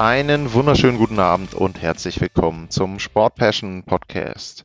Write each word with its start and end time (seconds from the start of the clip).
Einen 0.00 0.54
wunderschönen 0.54 0.96
guten 0.96 1.18
Abend 1.18 1.52
und 1.52 1.82
herzlich 1.82 2.22
willkommen 2.22 2.70
zum 2.70 2.98
Sport 2.98 3.34
Passion 3.34 3.84
Podcast. 3.84 4.64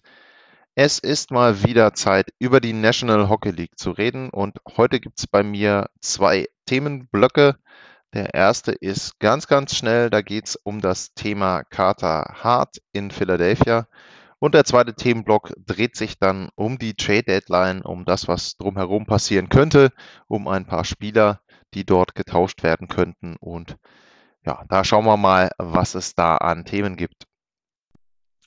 Es 0.75 0.97
ist 0.97 1.29
mal 1.29 1.61
wieder 1.65 1.93
Zeit, 1.93 2.27
über 2.39 2.61
die 2.61 2.71
National 2.71 3.27
Hockey 3.27 3.51
League 3.51 3.77
zu 3.77 3.91
reden 3.91 4.29
und 4.29 4.59
heute 4.77 5.01
gibt 5.01 5.19
es 5.19 5.27
bei 5.27 5.43
mir 5.43 5.89
zwei 5.99 6.47
Themenblöcke. 6.67 7.57
Der 8.13 8.33
erste 8.33 8.71
ist 8.71 9.19
ganz, 9.19 9.47
ganz 9.47 9.75
schnell, 9.75 10.09
da 10.09 10.21
geht 10.21 10.47
es 10.47 10.55
um 10.55 10.79
das 10.79 11.13
Thema 11.15 11.65
Carter 11.65 12.37
Hart 12.41 12.77
in 12.93 13.11
Philadelphia. 13.11 13.89
Und 14.39 14.55
der 14.55 14.63
zweite 14.63 14.93
Themenblock 14.93 15.51
dreht 15.57 15.97
sich 15.97 16.17
dann 16.17 16.47
um 16.55 16.77
die 16.79 16.93
Trade 16.93 17.23
Deadline, 17.23 17.81
um 17.81 18.05
das, 18.05 18.29
was 18.29 18.55
drumherum 18.55 19.05
passieren 19.05 19.49
könnte, 19.49 19.91
um 20.29 20.47
ein 20.47 20.65
paar 20.65 20.85
Spieler, 20.85 21.41
die 21.73 21.85
dort 21.85 22.15
getauscht 22.15 22.63
werden 22.63 22.87
könnten 22.87 23.35
und 23.41 23.75
ja, 24.45 24.63
da 24.69 24.83
schauen 24.83 25.05
wir 25.05 25.17
mal, 25.17 25.49
was 25.57 25.95
es 25.95 26.15
da 26.15 26.37
an 26.37 26.65
Themen 26.65 26.95
gibt. 26.95 27.25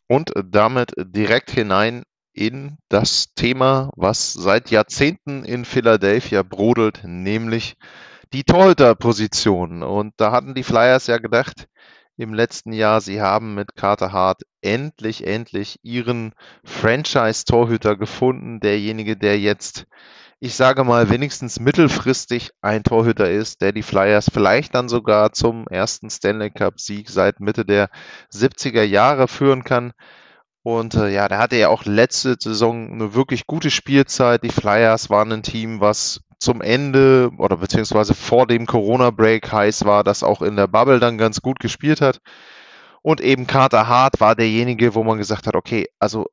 Und 0.07 0.33
damit 0.43 0.93
direkt 0.97 1.51
hinein 1.51 2.05
in 2.33 2.79
das 2.89 3.35
Thema, 3.35 3.91
was 3.97 4.33
seit 4.33 4.71
Jahrzehnten 4.71 5.45
in 5.45 5.65
Philadelphia 5.65 6.43
brodelt, 6.43 7.03
nämlich 7.05 7.77
die 8.33 8.45
Torhüterposition. 8.45 9.83
Und 9.83 10.15
da 10.19 10.33
hatten 10.33 10.55
die 10.55 10.63
Flyers 10.63 11.09
ja 11.09 11.19
gedacht, 11.19 11.69
im 12.17 12.35
letzten 12.35 12.73
Jahr, 12.73 13.01
sie 13.01 13.21
haben 13.21 13.55
mit 13.55 13.77
Carter 13.77 14.13
Hart 14.13 14.43
endlich, 14.61 15.27
endlich 15.27 15.79
ihren 15.83 16.33
Franchise-Torhüter 16.65 17.97
gefunden, 17.97 18.61
derjenige, 18.61 19.17
der 19.17 19.39
jetzt 19.39 19.87
ich 20.41 20.55
sage 20.55 20.85
mal, 20.85 21.11
wenigstens 21.11 21.59
mittelfristig 21.59 22.51
ein 22.61 22.85
Torhüter 22.85 23.29
ist, 23.31 23.61
der 23.61 23.73
die 23.73 23.83
Flyers 23.83 24.31
vielleicht 24.33 24.75
dann 24.75 24.89
sogar 24.89 25.33
zum 25.33 25.67
ersten 25.67 26.11
Stanley 26.11 26.51
Cup-Sieg 26.51 27.11
seit 27.11 27.41
Mitte 27.41 27.65
der 27.65 27.91
70er 28.33 28.83
Jahre 28.85 29.27
führen 29.27 29.65
kann. 29.65 29.93
Und 30.63 30.95
äh, 30.95 31.09
ja, 31.09 31.29
der 31.29 31.39
hatte 31.39 31.57
ja 31.57 31.69
auch 31.69 31.85
letzte 31.87 32.37
Saison 32.39 32.93
eine 32.93 33.15
wirklich 33.15 33.47
gute 33.47 33.71
Spielzeit. 33.71 34.45
Die 34.45 34.51
Flyers 34.51 35.11
waren 35.11 35.33
ein 35.33 35.43
Team, 35.43 35.81
was 35.81 36.21
zum 36.39 36.61
Ende 36.61 37.31
oder 37.39 37.57
beziehungsweise 37.57 38.15
vor 38.15 38.47
dem 38.47 38.67
Corona-Break 38.67 39.51
heiß 39.51 39.87
war, 39.87 40.05
das 40.05 40.23
auch 40.23 40.43
in 40.43 40.55
der 40.55 40.69
Bubble 40.69 41.01
dann 41.01 41.19
ganz 41.19 41.41
gut 41.43 41.59
gespielt 41.59 42.01
hat. 42.01 42.21
Und 43.03 43.21
eben 43.21 43.47
Carter 43.47 43.89
Hart 43.89 44.21
war 44.21 44.37
derjenige, 44.37 44.95
wo 44.95 45.03
man 45.03 45.19
gesagt 45.19 45.47
hat, 45.49 45.57
okay, 45.57 45.87
also 45.99 46.27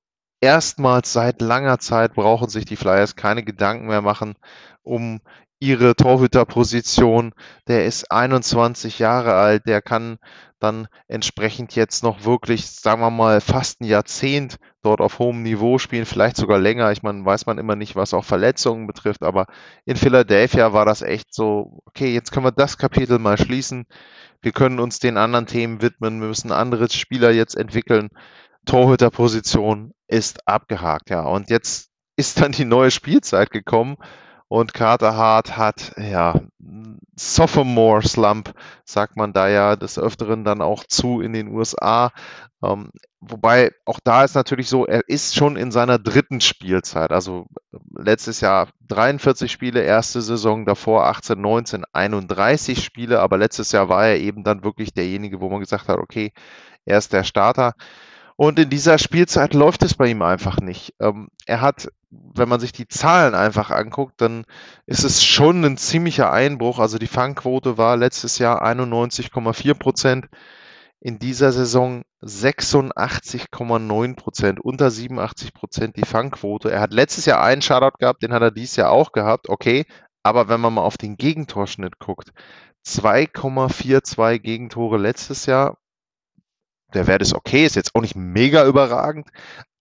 erstmals 0.46 1.12
seit 1.12 1.42
langer 1.42 1.80
Zeit 1.80 2.14
brauchen 2.14 2.50
sich 2.50 2.66
die 2.66 2.76
Flyers 2.76 3.16
keine 3.16 3.44
Gedanken 3.44 3.88
mehr 3.88 4.02
machen 4.02 4.36
um 4.84 5.20
ihre 5.60 5.96
Torhüterposition. 5.96 7.34
Der 7.68 7.86
ist 7.86 8.12
21 8.12 9.00
Jahre 9.00 9.34
alt, 9.34 9.64
der 9.66 9.82
kann 9.82 10.18
dann 10.60 10.88
entsprechend 11.08 11.76
jetzt 11.76 12.04
noch 12.04 12.24
wirklich, 12.24 12.68
sagen 12.68 13.02
wir 13.02 13.10
mal, 13.10 13.42
fast 13.42 13.82
ein 13.82 13.86
Jahrzehnt 13.86 14.58
dort 14.84 15.02
auf 15.02 15.20
hohem 15.20 15.42
Niveau 15.42 15.80
spielen, 15.80 16.06
vielleicht 16.06 16.38
sogar 16.38 16.60
länger. 16.60 16.92
Ich 16.92 17.04
meine, 17.04 17.26
weiß 17.26 17.46
man 17.48 17.58
immer 17.58 17.76
nicht, 17.76 17.96
was 17.96 18.14
auch 18.14 18.24
Verletzungen 18.24 18.86
betrifft, 18.88 19.24
aber 19.24 19.48
in 19.86 19.96
Philadelphia 19.96 20.74
war 20.74 20.86
das 20.86 21.02
echt 21.02 21.34
so, 21.34 21.82
okay, 21.86 22.14
jetzt 22.14 22.32
können 22.32 22.46
wir 22.46 22.52
das 22.52 22.78
Kapitel 22.78 23.18
mal 23.20 23.38
schließen. 23.38 23.86
Wir 24.42 24.52
können 24.52 24.80
uns 24.80 25.00
den 25.00 25.18
anderen 25.18 25.48
Themen 25.48 25.82
widmen. 25.82 26.22
Wir 26.22 26.28
müssen 26.28 26.52
andere 26.52 26.88
Spieler 26.92 27.32
jetzt 27.32 27.56
entwickeln. 27.56 28.10
Torhüterposition 28.66 29.94
ist 30.08 30.48
abgehakt, 30.48 31.10
ja. 31.10 31.22
Und 31.22 31.50
jetzt 31.50 31.90
ist 32.18 32.42
dann 32.42 32.52
die 32.52 32.66
neue 32.66 32.92
Spielzeit 32.92 33.52
gekommen 33.52 33.98
und 34.48 34.74
Carter 34.74 35.16
Hart 35.16 35.58
hat, 35.58 35.94
ja, 35.98 36.40
Sophomore 37.16 38.08
Slump, 38.08 38.54
sagt 38.84 39.18
man 39.18 39.34
da 39.34 39.48
ja 39.48 39.76
des 39.76 39.98
Öfteren 39.98 40.44
dann 40.44 40.62
auch 40.62 40.84
zu 40.84 41.22
in 41.22 41.34
den 41.34 41.48
USA. 41.48 42.12
Ähm, 42.64 42.90
wobei 43.20 43.72
auch 43.86 44.00
da 44.04 44.24
ist 44.24 44.36
natürlich 44.36 44.70
so, 44.70 44.86
er 44.86 45.02
ist 45.08 45.36
schon 45.36 45.56
in 45.56 45.72
seiner 45.72 45.98
dritten 45.98 46.42
Spielzeit. 46.42 47.12
Also 47.12 47.48
letztes 47.98 48.42
Jahr 48.42 48.70
43 48.88 49.52
Spiele, 49.52 49.82
erste 49.82 50.22
Saison 50.22 50.66
davor 50.66 51.06
18, 51.08 51.40
19, 51.40 51.84
31 51.94 52.84
Spiele, 52.84 53.22
aber 53.22 53.38
letztes 53.38 53.72
Jahr 53.72 53.90
war 53.90 54.08
er 54.08 54.20
eben 54.20 54.44
dann 54.44 54.64
wirklich 54.64 54.94
derjenige, 54.94 55.42
wo 55.42 55.50
man 55.50 55.60
gesagt 55.60 55.88
hat, 55.88 55.98
okay, 56.00 56.34
er 56.86 56.98
ist 56.98 57.14
der 57.14 57.24
Starter. 57.24 57.74
Und 58.38 58.60
in 58.60 58.70
dieser 58.70 58.98
Spielzeit 58.98 59.54
läuft 59.54 59.84
es 59.84 59.94
bei 59.94 60.08
ihm 60.08 60.22
einfach 60.22 60.60
nicht. 60.60 60.94
Ähm, 61.00 61.30
er 61.46 61.62
hat, 61.62 61.88
wenn 62.10 62.50
man 62.50 62.60
sich 62.60 62.74
die 62.74 62.88
Zahlen 62.88 63.34
einfach 63.34 63.72
anguckt, 63.72 64.20
dann 64.20 64.46
ist 64.86 65.06
es 65.06 65.24
schon 65.24 65.64
ein 65.64 65.78
ziemlicher 65.78 66.32
Einbruch. 66.32 66.80
Also 66.80 66.98
die 66.98 67.08
Fangquote 67.08 67.78
war 67.78 67.96
letztes 67.96 68.38
Jahr 68.38 68.66
91,4 68.66 69.74
Prozent. 69.76 70.26
In 71.00 71.20
dieser 71.20 71.52
Saison 71.52 72.04
86,9 72.24 74.16
Prozent, 74.16 74.60
unter 74.60 74.90
87 74.90 75.54
Prozent 75.54 75.96
die 75.98 76.06
Fangquote. 76.06 76.72
Er 76.72 76.82
hat 76.82 76.94
letztes 76.94 77.26
Jahr 77.26 77.42
einen 77.44 77.62
Shutout 77.62 77.98
gehabt, 78.00 78.24
den 78.24 78.34
hat 78.34 78.42
er 78.42 78.52
dieses 78.52 78.76
Jahr 78.76 78.92
auch 78.92 79.12
gehabt, 79.12 79.48
okay. 79.48 79.86
Aber 80.24 80.50
wenn 80.50 80.60
man 80.60 80.74
mal 80.74 80.82
auf 80.82 80.98
den 80.98 81.18
Gegentorschnitt 81.18 82.00
guckt, 82.00 82.34
2,42 82.86 84.40
Gegentore 84.40 84.98
letztes 84.98 85.46
Jahr, 85.46 85.78
der 86.96 87.08
Wert 87.08 87.22
ist 87.22 87.34
okay, 87.34 87.66
ist 87.66 87.76
jetzt 87.76 87.96
auch 87.96 88.02
nicht 88.02 88.16
mega 88.16 88.66
überragend, 88.66 89.28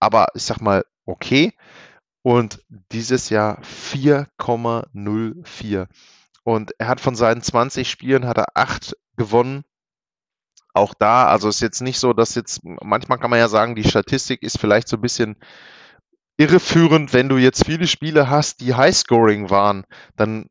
aber 0.00 0.26
ich 0.34 0.42
sag 0.42 0.60
mal 0.60 0.84
okay. 1.06 1.52
Und 2.22 2.64
dieses 2.92 3.30
Jahr 3.30 3.60
4,04. 3.62 5.86
Und 6.42 6.72
er 6.78 6.88
hat 6.88 7.00
von 7.00 7.14
seinen 7.14 7.42
20 7.42 7.88
Spielen 7.88 8.26
hat 8.26 8.38
er 8.38 8.48
8 8.54 8.96
gewonnen. 9.16 9.62
Auch 10.72 10.94
da, 10.94 11.28
also 11.28 11.48
ist 11.48 11.60
jetzt 11.60 11.82
nicht 11.82 12.00
so, 12.00 12.12
dass 12.12 12.34
jetzt, 12.34 12.62
manchmal 12.64 13.18
kann 13.18 13.30
man 13.30 13.38
ja 13.38 13.46
sagen, 13.48 13.76
die 13.76 13.84
Statistik 13.84 14.42
ist 14.42 14.58
vielleicht 14.58 14.88
so 14.88 14.96
ein 14.96 15.02
bisschen 15.02 15.36
irreführend, 16.36 17.12
wenn 17.12 17.28
du 17.28 17.36
jetzt 17.36 17.64
viele 17.64 17.86
Spiele 17.86 18.28
hast, 18.28 18.60
die 18.60 18.74
Highscoring 18.74 19.50
waren, 19.50 19.84
dann 20.16 20.50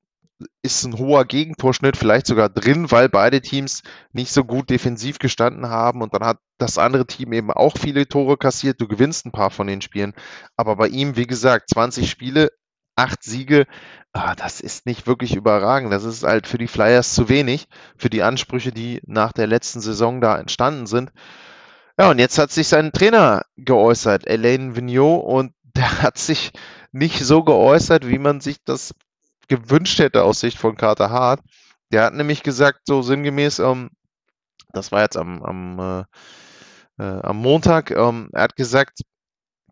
ist 0.62 0.84
ein 0.86 0.98
hoher 0.98 1.26
Gegentorschnitt 1.26 1.98
vielleicht 1.98 2.28
sogar 2.28 2.50
drin, 2.50 2.92
weil 2.92 3.10
beide 3.10 3.42
Teams 3.42 3.84
nicht 4.12 4.32
so 4.32 4.44
gut 4.44 4.70
defensiv 4.70 5.20
gestanden 5.20 5.70
haben 5.70 6.02
und 6.02 6.14
dann 6.14 6.26
hat 6.26 6.40
das 6.58 6.78
andere 6.78 7.06
Team 7.06 7.34
eben 7.34 7.52
auch 7.52 7.78
viele 7.78 8.08
Tore 8.08 8.38
kassiert. 8.38 8.80
Du 8.80 8.88
gewinnst 8.88 9.26
ein 9.26 9.32
paar 9.32 9.50
von 9.50 9.68
den 9.68 9.82
Spielen. 9.82 10.14
Aber 10.56 10.76
bei 10.76 10.88
ihm, 10.88 11.16
wie 11.16 11.28
gesagt, 11.28 11.70
20 11.70 12.10
Spiele, 12.10 12.50
8 12.96 13.24
Siege, 13.24 13.66
ah, 14.14 14.36
das 14.36 14.62
ist 14.62 14.86
nicht 14.86 15.08
wirklich 15.08 15.36
überragend. 15.36 15.92
Das 15.92 16.04
ist 16.04 16.24
halt 16.24 16.48
für 16.48 16.58
die 16.58 16.68
Flyers 16.68 17.14
zu 17.14 17.30
wenig, 17.30 17.68
für 17.98 18.10
die 18.10 18.24
Ansprüche, 18.24 18.72
die 18.72 19.02
nach 19.06 19.34
der 19.34 19.48
letzten 19.48 19.82
Saison 19.82 20.22
da 20.22 20.38
entstanden 20.38 20.86
sind. 20.86 21.12
Ja, 22.00 22.10
und 22.10 22.20
jetzt 22.20 22.38
hat 22.38 22.52
sich 22.52 22.68
sein 22.68 22.92
Trainer 22.92 23.46
geäußert, 23.56 24.26
Elaine 24.28 24.76
Vigneault, 24.76 25.24
und 25.26 25.54
der 25.76 26.02
hat 26.02 26.18
sich 26.18 26.52
nicht 26.92 27.20
so 27.26 27.44
geäußert, 27.44 28.08
wie 28.08 28.20
man 28.20 28.42
sich 28.42 28.64
das 28.64 28.94
gewünscht 29.58 30.00
hätte 30.00 30.24
aus 30.24 30.40
Sicht 30.40 30.58
von 30.58 30.76
Carter 30.76 31.10
Hart. 31.10 31.42
Der 31.92 32.06
hat 32.06 32.14
nämlich 32.14 32.44
gesagt, 32.44 32.82
so 32.86 33.02
sinngemäß, 33.02 33.60
ähm, 33.60 33.92
das 34.72 34.92
war 34.92 35.02
jetzt 35.02 35.18
am, 35.18 35.44
am, 35.44 35.80
äh, 35.80 37.04
äh, 37.04 37.22
am 37.22 37.38
Montag, 37.38 37.92
ähm, 37.92 38.30
er 38.34 38.44
hat 38.44 38.56
gesagt, 38.56 39.02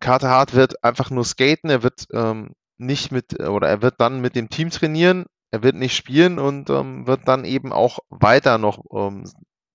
Carter 0.00 0.30
Hart 0.30 0.54
wird 0.54 0.84
einfach 0.84 1.10
nur 1.10 1.24
skaten, 1.24 1.70
er 1.70 1.82
wird 1.82 2.06
ähm, 2.12 2.52
nicht 2.78 3.12
mit, 3.12 3.40
oder 3.40 3.68
er 3.68 3.82
wird 3.82 3.94
dann 3.98 4.20
mit 4.20 4.36
dem 4.36 4.48
Team 4.48 4.70
trainieren, 4.70 5.26
er 5.50 5.62
wird 5.62 5.76
nicht 5.76 5.96
spielen 5.96 6.38
und 6.38 6.70
ähm, 6.70 7.06
wird 7.06 7.26
dann 7.26 7.44
eben 7.44 7.72
auch 7.72 7.98
weiter 8.08 8.58
noch 8.58 8.84
ähm, 8.92 9.24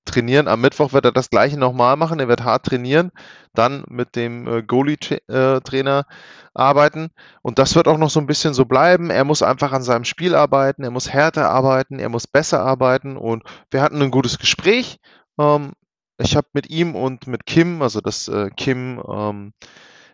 trainieren. 0.08 0.48
Am 0.48 0.62
Mittwoch 0.62 0.94
wird 0.94 1.06
er 1.06 1.12
das 1.12 1.30
gleiche 1.30 1.58
nochmal 1.58 1.96
machen. 1.98 2.20
Er 2.20 2.28
wird 2.28 2.44
hart 2.44 2.66
trainieren, 2.66 3.12
dann 3.54 3.84
mit 3.88 4.16
dem 4.16 4.48
äh, 4.48 4.64
Goalie-Trainer 4.64 6.06
arbeiten. 6.54 7.10
Und 7.42 7.60
das 7.60 7.76
wird 7.76 7.88
auch 7.88 7.98
noch 7.98 8.10
so 8.10 8.20
ein 8.20 8.28
bisschen 8.28 8.54
so 8.54 8.66
bleiben. 8.66 9.10
Er 9.10 9.24
muss 9.24 9.44
einfach 9.44 9.72
an 9.72 9.84
seinem 9.84 10.04
Spiel 10.04 10.36
arbeiten, 10.36 10.84
er 10.84 10.92
muss 10.92 11.10
härter 11.10 11.50
arbeiten, 11.50 12.00
er 12.00 12.10
muss 12.10 12.28
besser 12.28 12.62
arbeiten. 12.62 13.18
Und 13.18 13.44
wir 13.72 13.82
hatten 13.82 14.02
ein 14.02 14.12
gutes 14.12 14.40
Gespräch. 14.40 15.00
Ähm, 15.40 15.74
ich 16.18 16.36
habe 16.36 16.48
mit 16.54 16.70
ihm 16.70 16.96
und 16.96 17.28
mit 17.28 17.46
Kim, 17.46 17.82
also 17.82 18.02
das 18.02 18.28
äh, 18.28 18.50
Kim 18.56 19.02
ähm, 19.08 19.54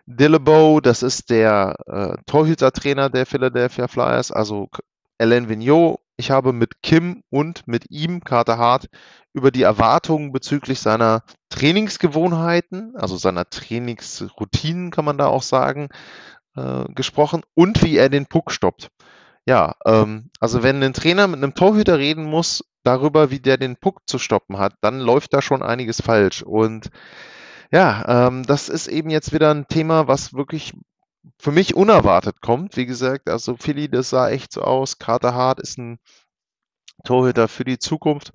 Dillebo, 0.06 0.81
das 0.81 1.01
ist 1.01 1.30
der 1.30 1.75
äh, 1.88 2.18
Torhütertrainer 2.25 3.10
der 3.10 3.25
Philadelphia 3.25 3.88
Flyers, 3.88 4.31
also 4.31 4.69
Alain 5.18 5.48
Vigneault, 5.48 6.00
Ich 6.23 6.31
habe 6.31 6.53
mit 6.53 6.81
Kim 6.81 7.21
und 7.29 7.67
mit 7.67 7.91
ihm, 7.91 8.23
Carter 8.23 8.57
Hart, 8.57 8.87
über 9.33 9.51
die 9.51 9.63
Erwartungen 9.63 10.31
bezüglich 10.31 10.79
seiner 10.79 11.23
Trainingsgewohnheiten, 11.49 12.95
also 12.95 13.17
seiner 13.17 13.49
Trainingsroutinen, 13.49 14.89
kann 14.89 15.03
man 15.03 15.17
da 15.17 15.27
auch 15.27 15.41
sagen, 15.41 15.89
äh, 16.55 16.85
gesprochen 16.95 17.41
und 17.55 17.83
wie 17.83 17.97
er 17.97 18.07
den 18.07 18.27
Puck 18.27 18.51
stoppt. 18.51 18.87
Ja, 19.45 19.75
ähm, 19.85 20.29
also 20.39 20.63
wenn 20.63 20.81
ein 20.81 20.93
Trainer 20.93 21.27
mit 21.27 21.43
einem 21.43 21.55
Torhüter 21.55 21.97
reden 21.97 22.23
muss 22.23 22.63
darüber, 22.83 23.29
wie 23.29 23.41
der 23.41 23.57
den 23.57 23.75
Puck 23.75 23.99
zu 24.07 24.17
stoppen 24.17 24.59
hat, 24.59 24.75
dann 24.79 25.01
läuft 25.01 25.33
da 25.33 25.41
schon 25.41 25.61
einiges 25.61 26.01
falsch. 26.01 26.41
Und 26.41 26.89
ja, 27.69 28.27
ähm, 28.27 28.43
das 28.43 28.69
ist 28.69 28.87
eben 28.87 29.09
jetzt 29.09 29.33
wieder 29.33 29.53
ein 29.53 29.67
Thema, 29.67 30.07
was 30.07 30.33
wirklich 30.33 30.71
für 31.39 31.51
mich 31.51 31.75
unerwartet 31.75 32.41
kommt. 32.41 32.77
Wie 32.77 32.85
gesagt, 32.85 33.29
also 33.29 33.55
Philly, 33.57 33.89
das 33.89 34.09
sah 34.09 34.29
echt 34.29 34.51
so 34.51 34.61
aus. 34.61 34.99
Carter 34.99 35.33
Hart 35.33 35.59
ist 35.59 35.77
ein 35.77 35.99
Torhüter 37.03 37.47
für 37.47 37.63
die 37.63 37.79
Zukunft. 37.79 38.33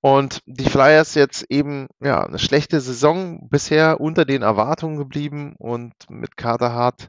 Und 0.00 0.42
die 0.46 0.68
Flyers 0.68 1.14
jetzt 1.14 1.46
eben, 1.50 1.88
ja, 2.00 2.24
eine 2.24 2.38
schlechte 2.38 2.80
Saison 2.80 3.48
bisher 3.48 4.00
unter 4.00 4.24
den 4.24 4.42
Erwartungen 4.42 4.98
geblieben 4.98 5.56
und 5.58 5.94
mit 6.08 6.36
Carter 6.36 6.72
Hart 6.72 7.08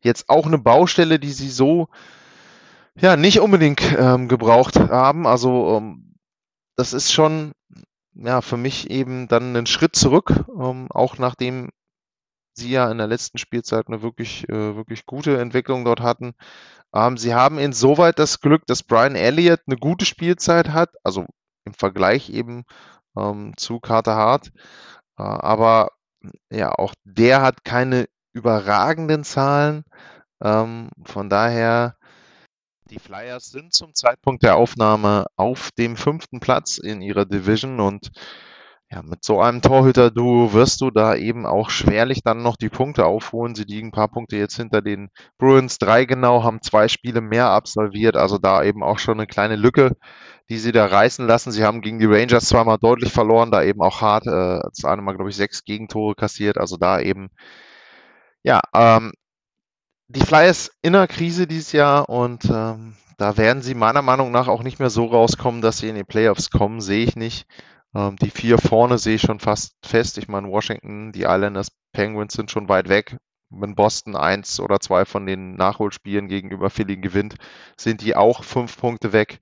jetzt 0.00 0.28
auch 0.28 0.46
eine 0.46 0.58
Baustelle, 0.58 1.18
die 1.18 1.32
sie 1.32 1.50
so 1.50 1.88
ja 2.96 3.16
nicht 3.16 3.40
unbedingt 3.40 3.82
ähm, 3.98 4.28
gebraucht 4.28 4.78
haben. 4.78 5.26
Also 5.26 5.76
ähm, 5.76 6.14
das 6.76 6.92
ist 6.92 7.12
schon 7.12 7.52
ja 8.14 8.40
für 8.40 8.56
mich 8.56 8.90
eben 8.90 9.28
dann 9.28 9.54
ein 9.56 9.66
Schritt 9.66 9.94
zurück, 9.94 10.32
ähm, 10.58 10.86
auch 10.90 11.18
nachdem 11.18 11.70
sie 12.58 12.70
ja 12.70 12.90
in 12.90 12.98
der 12.98 13.06
letzten 13.06 13.38
Spielzeit 13.38 13.86
eine 13.88 14.02
wirklich, 14.02 14.48
äh, 14.48 14.76
wirklich 14.76 15.06
gute 15.06 15.38
Entwicklung 15.40 15.84
dort 15.84 16.00
hatten. 16.00 16.34
Ähm, 16.94 17.16
sie 17.16 17.34
haben 17.34 17.58
insoweit 17.58 18.18
das 18.18 18.40
Glück, 18.40 18.66
dass 18.66 18.82
Brian 18.82 19.16
Elliott 19.16 19.60
eine 19.66 19.76
gute 19.76 20.04
Spielzeit 20.04 20.70
hat, 20.70 20.90
also 21.04 21.26
im 21.64 21.74
Vergleich 21.74 22.30
eben 22.30 22.64
ähm, 23.16 23.52
zu 23.56 23.80
Carter 23.80 24.16
Hart. 24.16 24.50
Äh, 25.18 25.22
aber 25.22 25.90
ja, 26.50 26.72
auch 26.72 26.94
der 27.04 27.42
hat 27.42 27.64
keine 27.64 28.06
überragenden 28.32 29.24
Zahlen. 29.24 29.84
Ähm, 30.42 30.90
von 31.04 31.28
daher, 31.28 31.96
die 32.90 32.98
Flyers 32.98 33.50
sind 33.50 33.74
zum 33.74 33.94
Zeitpunkt 33.94 34.42
der 34.42 34.56
Aufnahme 34.56 35.26
auf 35.36 35.70
dem 35.72 35.96
fünften 35.96 36.40
Platz 36.40 36.78
in 36.78 37.02
ihrer 37.02 37.26
Division 37.26 37.80
und 37.80 38.10
ja, 38.90 39.02
mit 39.02 39.22
so 39.22 39.40
einem 39.40 39.60
Torhüter-Duo 39.60 40.54
wirst 40.54 40.80
du 40.80 40.90
da 40.90 41.14
eben 41.14 41.44
auch 41.44 41.68
schwerlich 41.68 42.22
dann 42.24 42.42
noch 42.42 42.56
die 42.56 42.70
Punkte 42.70 43.04
aufholen. 43.04 43.54
Sie 43.54 43.64
liegen 43.64 43.88
ein 43.88 43.92
paar 43.92 44.08
Punkte 44.08 44.36
jetzt 44.36 44.56
hinter 44.56 44.80
den 44.80 45.10
Bruins. 45.36 45.76
Drei 45.78 46.06
genau, 46.06 46.42
haben 46.42 46.62
zwei 46.62 46.88
Spiele 46.88 47.20
mehr 47.20 47.50
absolviert. 47.50 48.16
Also 48.16 48.38
da 48.38 48.62
eben 48.62 48.82
auch 48.82 48.98
schon 48.98 49.18
eine 49.18 49.26
kleine 49.26 49.56
Lücke, 49.56 49.94
die 50.48 50.56
sie 50.56 50.72
da 50.72 50.86
reißen 50.86 51.26
lassen. 51.26 51.52
Sie 51.52 51.64
haben 51.64 51.82
gegen 51.82 51.98
die 51.98 52.06
Rangers 52.06 52.46
zweimal 52.46 52.78
deutlich 52.78 53.12
verloren, 53.12 53.50
da 53.50 53.62
eben 53.62 53.82
auch 53.82 54.00
hart. 54.00 54.26
Äh, 54.26 54.60
das 54.70 54.84
eine 54.84 55.02
Mal, 55.02 55.16
glaube 55.16 55.28
ich, 55.28 55.36
sechs 55.36 55.64
Gegentore 55.64 56.14
kassiert. 56.14 56.56
Also 56.56 56.78
da 56.78 56.98
eben, 56.98 57.28
ja, 58.42 58.60
ähm, 58.74 59.12
die 60.08 60.20
Flyers 60.20 60.70
in 60.80 60.94
einer 60.94 61.06
Krise 61.06 61.46
dieses 61.46 61.72
Jahr 61.72 62.08
und 62.08 62.46
ähm, 62.46 62.96
da 63.18 63.36
werden 63.36 63.62
sie 63.62 63.74
meiner 63.74 64.00
Meinung 64.00 64.30
nach 64.30 64.48
auch 64.48 64.62
nicht 64.62 64.78
mehr 64.78 64.88
so 64.88 65.04
rauskommen, 65.04 65.60
dass 65.60 65.78
sie 65.78 65.90
in 65.90 65.96
die 65.96 66.04
Playoffs 66.04 66.50
kommen, 66.50 66.80
sehe 66.80 67.04
ich 67.04 67.16
nicht. 67.16 67.46
Ähm, 67.94 68.16
die 68.16 68.30
vier 68.30 68.58
vorne 68.58 68.98
sehe 68.98 69.16
ich 69.16 69.22
schon 69.22 69.40
fast 69.40 69.74
fest. 69.84 70.18
Ich 70.18 70.28
meine, 70.28 70.48
Washington, 70.48 71.12
die 71.12 71.22
Islanders, 71.22 71.70
Penguins 71.92 72.34
sind 72.34 72.50
schon 72.50 72.68
weit 72.68 72.88
weg. 72.88 73.16
Wenn 73.50 73.74
Boston 73.74 74.14
eins 74.14 74.60
oder 74.60 74.78
zwei 74.78 75.04
von 75.04 75.24
den 75.24 75.54
Nachholspielen 75.54 76.28
gegenüber 76.28 76.68
Philly 76.68 76.96
gewinnt, 76.98 77.36
sind 77.78 78.02
die 78.02 78.14
auch 78.14 78.44
fünf 78.44 78.76
Punkte 78.78 79.12
weg. 79.12 79.40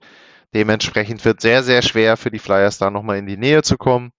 Dementsprechend 0.54 1.24
wird 1.24 1.40
sehr, 1.40 1.64
sehr 1.64 1.82
schwer 1.82 2.16
für 2.16 2.30
die 2.30 2.38
Flyers 2.38 2.78
da 2.78 2.90
nochmal 2.90 3.18
in 3.18 3.26
die 3.26 3.36
Nähe 3.36 3.62
zu 3.62 3.76
kommen. 3.76 4.12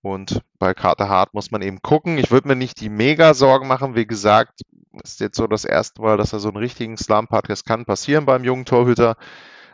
Und 0.00 0.42
bei 0.58 0.74
Carter 0.74 1.08
Hart 1.08 1.34
muss 1.34 1.50
man 1.50 1.60
eben 1.60 1.82
gucken. 1.82 2.18
Ich 2.18 2.30
würde 2.30 2.48
mir 2.48 2.56
nicht 2.56 2.80
die 2.80 2.88
mega 2.88 3.34
Sorgen 3.34 3.68
machen. 3.68 3.94
Wie 3.94 4.06
gesagt, 4.06 4.62
ist 5.02 5.20
jetzt 5.20 5.36
so 5.36 5.46
das 5.46 5.64
erste 5.64 6.00
Mal, 6.00 6.16
dass 6.16 6.32
er 6.32 6.38
so 6.38 6.48
einen 6.48 6.56
richtigen 6.56 6.96
Slump 6.96 7.30
hat. 7.30 7.50
Das 7.50 7.64
kann 7.64 7.84
passieren 7.84 8.24
beim 8.24 8.44
jungen 8.44 8.64
Torhüter. 8.64 9.16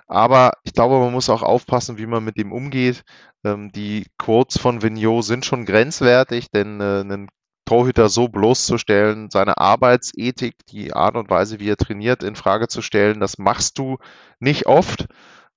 Aber 0.07 0.53
ich 0.65 0.73
glaube, 0.73 0.99
man 0.99 1.13
muss 1.13 1.31
auch 1.31 1.43
aufpassen, 1.43 1.99
wie 1.99 2.07
man 2.07 2.25
mit 2.25 2.37
dem 2.37 2.53
umgeht. 2.53 3.05
Ähm, 3.45 3.73
die 3.73 4.07
Quotes 4.19 4.59
von 4.59 4.83
Vigneault 4.83 5.25
sind 5.25 5.45
schon 5.45 5.65
grenzwertig, 5.65 6.51
denn 6.51 6.81
äh, 6.81 7.01
einen 7.01 7.29
Torhüter 7.65 8.09
so 8.11 8.29
bloßzustellen, 8.29 9.31
seine 9.31 9.57
Arbeitsethik, 9.59 10.55
die 10.69 10.93
Art 10.93 11.17
und 11.17 11.31
Weise, 11.31 11.61
wie 11.61 11.71
er 11.71 11.77
trainiert, 11.79 12.23
in 12.23 12.37
Frage 12.37 12.69
zu 12.69 12.83
stellen, 12.83 13.21
das 13.21 13.39
machst 13.39 13.79
du 13.79 13.97
nicht 14.39 14.67
oft 14.67 15.07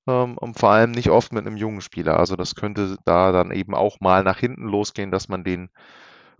ähm, 0.08 0.38
und 0.38 0.58
vor 0.58 0.72
allem 0.72 0.92
nicht 0.92 1.10
oft 1.10 1.34
mit 1.34 1.46
einem 1.46 1.58
jungen 1.58 1.82
Spieler. 1.82 2.18
Also 2.20 2.36
das 2.36 2.56
könnte 2.56 2.98
da 3.06 3.32
dann 3.32 3.52
eben 3.52 3.76
auch 3.76 4.00
mal 4.00 4.24
nach 4.24 4.40
hinten 4.40 4.64
losgehen, 4.68 5.12
dass 5.12 5.28
man 5.28 5.44
den 5.44 5.70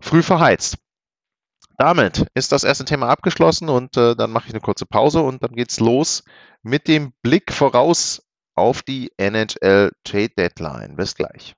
früh 0.00 0.22
verheizt. 0.22 0.78
Damit 1.78 2.26
ist 2.34 2.50
das 2.50 2.64
erste 2.64 2.84
Thema 2.84 3.08
abgeschlossen 3.08 3.68
und 3.68 3.96
äh, 3.96 4.16
dann 4.16 4.32
mache 4.32 4.48
ich 4.48 4.52
eine 4.52 4.60
kurze 4.60 4.84
Pause 4.84 5.22
und 5.22 5.44
dann 5.44 5.52
geht's 5.52 5.78
los 5.78 6.24
mit 6.62 6.88
dem 6.88 7.12
Blick 7.22 7.52
voraus 7.52 8.20
auf 8.56 8.82
die 8.82 9.12
NHL 9.16 9.92
Trade 10.02 10.30
Deadline. 10.36 10.96
Bis 10.96 11.14
gleich. 11.14 11.54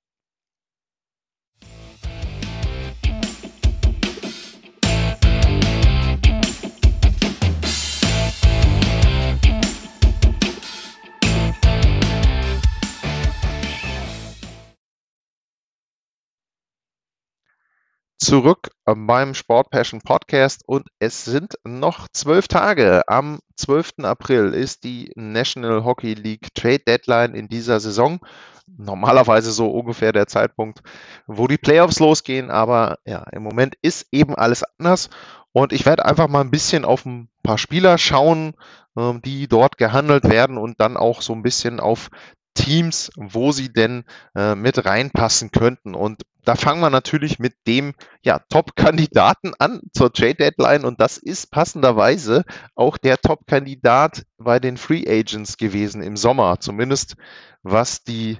Zurück 18.30 18.70
äh, 18.86 18.94
beim 18.94 19.34
Sport 19.34 19.70
Passion 19.70 20.02
Podcast 20.02 20.62
und 20.64 20.86
es 21.00 21.24
sind 21.24 21.54
noch 21.64 22.06
zwölf 22.12 22.46
Tage. 22.46 23.02
Am 23.08 23.40
12. 23.56 24.04
April 24.04 24.54
ist 24.54 24.84
die 24.84 25.10
National 25.16 25.82
Hockey 25.82 26.14
League 26.14 26.54
Trade 26.54 26.78
Deadline 26.78 27.34
in 27.34 27.48
dieser 27.48 27.80
Saison. 27.80 28.20
Normalerweise 28.68 29.50
so 29.50 29.68
ungefähr 29.68 30.12
der 30.12 30.28
Zeitpunkt, 30.28 30.78
wo 31.26 31.48
die 31.48 31.58
Playoffs 31.58 31.98
losgehen, 31.98 32.52
aber 32.52 32.98
ja, 33.04 33.24
im 33.32 33.42
Moment 33.42 33.74
ist 33.82 34.06
eben 34.12 34.36
alles 34.36 34.62
anders 34.78 35.10
und 35.50 35.72
ich 35.72 35.84
werde 35.84 36.04
einfach 36.04 36.28
mal 36.28 36.42
ein 36.42 36.52
bisschen 36.52 36.84
auf 36.84 37.04
ein 37.06 37.28
paar 37.42 37.58
Spieler 37.58 37.98
schauen, 37.98 38.54
ähm, 38.96 39.22
die 39.22 39.48
dort 39.48 39.76
gehandelt 39.76 40.30
werden 40.30 40.56
und 40.56 40.80
dann 40.80 40.96
auch 40.96 41.20
so 41.20 41.32
ein 41.32 41.42
bisschen 41.42 41.80
auf 41.80 42.10
Teams, 42.54 43.10
wo 43.16 43.52
sie 43.52 43.72
denn 43.72 44.04
äh, 44.34 44.54
mit 44.54 44.84
reinpassen 44.84 45.50
könnten. 45.50 45.94
Und 45.94 46.22
da 46.44 46.56
fangen 46.56 46.80
wir 46.80 46.90
natürlich 46.90 47.38
mit 47.38 47.54
dem 47.66 47.94
ja, 48.22 48.40
Top-Kandidaten 48.48 49.52
an 49.58 49.80
zur 49.92 50.12
Trade-Deadline 50.12 50.84
und 50.84 51.00
das 51.00 51.18
ist 51.18 51.50
passenderweise 51.50 52.44
auch 52.74 52.96
der 52.96 53.18
Top-Kandidat 53.18 54.24
bei 54.38 54.58
den 54.58 54.76
Free 54.76 55.04
Agents 55.06 55.58
gewesen 55.58 56.02
im 56.02 56.16
Sommer, 56.16 56.58
zumindest 56.60 57.16
was 57.62 58.02
die 58.04 58.38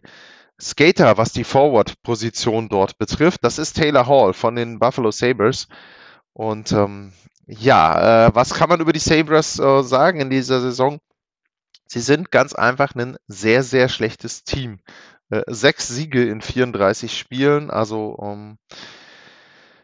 Skater, 0.60 1.16
was 1.16 1.32
die 1.32 1.44
Forward-Position 1.44 2.68
dort 2.68 2.98
betrifft. 2.98 3.44
Das 3.44 3.58
ist 3.58 3.74
Taylor 3.74 4.06
Hall 4.06 4.32
von 4.34 4.56
den 4.56 4.78
Buffalo 4.78 5.10
Sabres. 5.10 5.68
Und 6.32 6.72
ähm, 6.72 7.12
ja, 7.46 8.26
äh, 8.26 8.34
was 8.34 8.54
kann 8.54 8.68
man 8.68 8.80
über 8.80 8.92
die 8.92 8.98
Sabres 8.98 9.58
äh, 9.58 9.82
sagen 9.82 10.20
in 10.20 10.30
dieser 10.30 10.60
Saison? 10.60 11.00
Sie 11.92 11.98
sind 11.98 12.30
ganz 12.30 12.54
einfach 12.54 12.94
ein 12.94 13.16
sehr, 13.26 13.64
sehr 13.64 13.88
schlechtes 13.88 14.44
Team. 14.44 14.78
Äh, 15.28 15.42
sechs 15.48 15.88
Siege 15.88 16.24
in 16.24 16.40
34 16.40 17.18
Spielen, 17.18 17.68
also 17.68 18.16
ähm, 18.22 18.58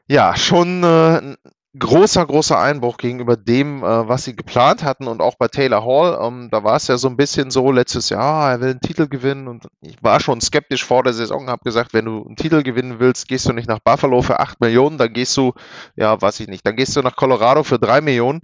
ja, 0.07 0.37
schon 0.37 0.85
äh, 0.85 1.19
ein 1.19 1.37
großer, 1.77 2.25
großer 2.25 2.61
Einbruch 2.61 2.97
gegenüber 2.99 3.37
dem, 3.37 3.83
äh, 3.83 4.09
was 4.09 4.23
sie 4.23 4.37
geplant 4.37 4.85
hatten 4.85 5.09
und 5.09 5.21
auch 5.21 5.35
bei 5.35 5.49
Taylor 5.49 5.85
Hall. 5.85 6.17
Ähm, 6.23 6.49
da 6.53 6.63
war 6.63 6.77
es 6.77 6.87
ja 6.87 6.97
so 6.97 7.09
ein 7.09 7.17
bisschen 7.17 7.51
so 7.51 7.73
letztes 7.73 8.09
Jahr, 8.11 8.53
er 8.53 8.61
will 8.61 8.71
einen 8.71 8.81
Titel 8.81 9.09
gewinnen 9.09 9.49
und 9.49 9.67
ich 9.81 10.01
war 10.01 10.21
schon 10.21 10.41
skeptisch 10.41 10.85
vor 10.85 11.03
der 11.03 11.13
Saison, 11.13 11.49
habe 11.49 11.65
gesagt, 11.65 11.93
wenn 11.93 12.05
du 12.05 12.25
einen 12.25 12.37
Titel 12.37 12.63
gewinnen 12.63 13.01
willst, 13.01 13.27
gehst 13.27 13.49
du 13.49 13.53
nicht 13.53 13.69
nach 13.69 13.81
Buffalo 13.81 14.23
für 14.23 14.39
8 14.39 14.61
Millionen, 14.61 14.97
dann 14.97 15.13
gehst 15.13 15.37
du, 15.37 15.55
ja, 15.97 16.23
weiß 16.23 16.39
ich 16.39 16.47
nicht, 16.47 16.65
dann 16.65 16.77
gehst 16.77 16.95
du 16.95 17.03
nach 17.03 17.17
Colorado 17.17 17.65
für 17.65 17.81
3 17.81 18.01
Millionen. 18.01 18.43